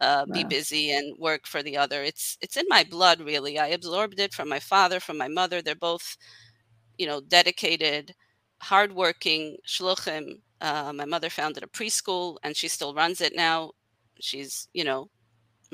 uh, 0.00 0.24
wow. 0.28 0.32
be 0.32 0.44
busy 0.44 0.92
and 0.92 1.18
work 1.18 1.46
for 1.46 1.60
the 1.60 1.76
other? 1.76 2.04
It's 2.04 2.38
it's 2.40 2.56
in 2.56 2.64
my 2.68 2.84
blood, 2.84 3.20
really. 3.20 3.58
I 3.58 3.68
absorbed 3.68 4.20
it 4.20 4.32
from 4.32 4.48
my 4.48 4.60
father, 4.60 5.00
from 5.00 5.18
my 5.18 5.26
mother. 5.26 5.60
They're 5.60 5.74
both, 5.74 6.16
you 6.98 7.06
know, 7.06 7.20
dedicated, 7.20 8.14
hardworking 8.60 9.56
shluchim. 9.66 10.40
Uh, 10.60 10.92
my 10.94 11.04
mother 11.04 11.30
founded 11.30 11.64
a 11.64 11.66
preschool, 11.66 12.36
and 12.44 12.56
she 12.56 12.68
still 12.68 12.94
runs 12.94 13.20
it 13.20 13.34
now. 13.34 13.72
She's, 14.20 14.68
you 14.72 14.84
know, 14.84 15.10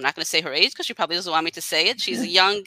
I'm 0.00 0.04
not 0.04 0.14
going 0.14 0.24
to 0.24 0.28
say 0.30 0.40
her 0.40 0.52
age 0.52 0.70
because 0.72 0.86
she 0.86 0.94
probably 0.94 1.16
doesn't 1.16 1.30
want 1.30 1.44
me 1.44 1.50
to 1.50 1.60
say 1.60 1.88
it. 1.88 2.00
She's 2.00 2.26
young. 2.26 2.62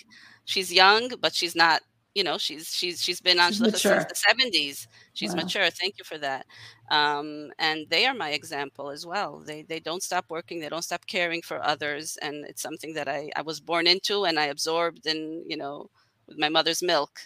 She's 0.46 0.72
young, 0.72 1.10
but 1.20 1.34
she's 1.34 1.56
not. 1.56 1.82
You 2.14 2.24
know, 2.24 2.38
she's 2.38 2.68
she's 2.68 3.02
she's 3.02 3.20
been 3.20 3.40
on 3.40 3.54
since 3.54 3.82
the 3.82 3.90
70s. 3.90 4.86
She's 5.14 5.32
wow. 5.32 5.42
mature. 5.42 5.68
Thank 5.72 5.96
you 5.98 6.04
for 6.06 6.20
that. 6.20 6.46
Um, 6.92 7.50
and 7.58 7.88
they 7.90 8.06
are 8.06 8.14
my 8.14 8.30
example 8.30 8.92
as 8.92 9.04
well. 9.04 9.42
They 9.44 9.64
they 9.64 9.80
don't 9.80 10.04
stop 10.04 10.26
working. 10.30 10.60
They 10.60 10.70
don't 10.70 10.84
stop 10.84 11.08
caring 11.08 11.42
for 11.42 11.66
others, 11.66 12.16
and 12.22 12.46
it's 12.46 12.62
something 12.62 12.94
that 12.94 13.08
I 13.08 13.32
I 13.36 13.42
was 13.42 13.60
born 13.60 13.88
into 13.88 14.26
and 14.26 14.38
I 14.40 14.46
absorbed 14.46 15.08
in 15.08 15.44
you 15.48 15.58
know 15.58 15.90
with 16.28 16.38
my 16.38 16.50
mother's 16.50 16.84
milk, 16.84 17.20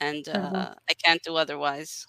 and 0.00 0.28
uh, 0.28 0.32
mm-hmm. 0.32 0.72
I 0.90 0.94
can't 1.04 1.22
do 1.22 1.36
otherwise. 1.36 2.04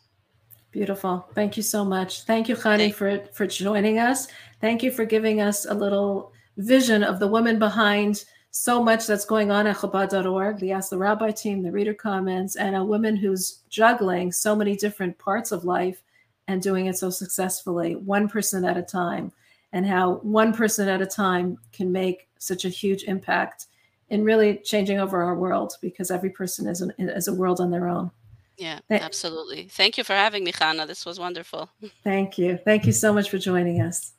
Beautiful. 0.71 1.25
Thank 1.35 1.57
you 1.57 1.63
so 1.63 1.85
much. 1.85 2.23
Thank 2.23 2.49
you, 2.49 2.55
Chani, 2.55 2.91
for 2.91 3.19
for 3.33 3.45
joining 3.45 3.99
us. 3.99 4.27
Thank 4.61 4.81
you 4.81 4.89
for 4.89 5.05
giving 5.05 5.41
us 5.41 5.65
a 5.65 5.73
little 5.75 6.33
vision 6.57 7.03
of 7.03 7.19
the 7.19 7.27
woman 7.27 7.59
behind 7.59 8.25
so 8.51 8.81
much 8.81 9.05
that's 9.05 9.25
going 9.25 9.51
on 9.51 9.67
at 9.67 9.75
Chabad.org, 9.75 10.59
the 10.59 10.71
Ask 10.71 10.89
the 10.89 10.97
Rabbi 10.97 11.31
team, 11.31 11.61
the 11.61 11.71
reader 11.71 11.93
comments, 11.93 12.55
and 12.55 12.75
a 12.75 12.83
woman 12.83 13.15
who's 13.17 13.59
juggling 13.69 14.31
so 14.31 14.55
many 14.55 14.77
different 14.77 15.17
parts 15.17 15.51
of 15.51 15.65
life 15.65 16.01
and 16.47 16.61
doing 16.61 16.85
it 16.85 16.97
so 16.97 17.09
successfully, 17.09 17.95
one 17.95 18.29
person 18.29 18.63
at 18.63 18.77
a 18.77 18.81
time, 18.81 19.31
and 19.73 19.85
how 19.85 20.15
one 20.15 20.53
person 20.53 20.87
at 20.87 21.01
a 21.01 21.05
time 21.05 21.57
can 21.73 21.91
make 21.91 22.29
such 22.37 22.63
a 22.63 22.69
huge 22.69 23.03
impact 23.03 23.65
in 24.09 24.23
really 24.23 24.57
changing 24.57 24.99
over 24.99 25.21
our 25.21 25.35
world 25.35 25.73
because 25.81 26.11
every 26.11 26.29
person 26.29 26.67
is, 26.67 26.79
an, 26.79 26.93
is 26.97 27.27
a 27.27 27.33
world 27.33 27.59
on 27.59 27.71
their 27.71 27.89
own. 27.89 28.09
Yeah, 28.57 28.79
Th- 28.87 29.01
absolutely. 29.01 29.67
Thank 29.69 29.97
you 29.97 30.03
for 30.03 30.13
having 30.13 30.43
me, 30.43 30.53
Chana. 30.53 30.87
This 30.87 31.05
was 31.05 31.19
wonderful. 31.19 31.69
Thank 32.03 32.37
you. 32.37 32.57
Thank 32.63 32.85
you 32.85 32.93
so 32.93 33.11
much 33.11 33.29
for 33.29 33.37
joining 33.37 33.81
us. 33.81 34.13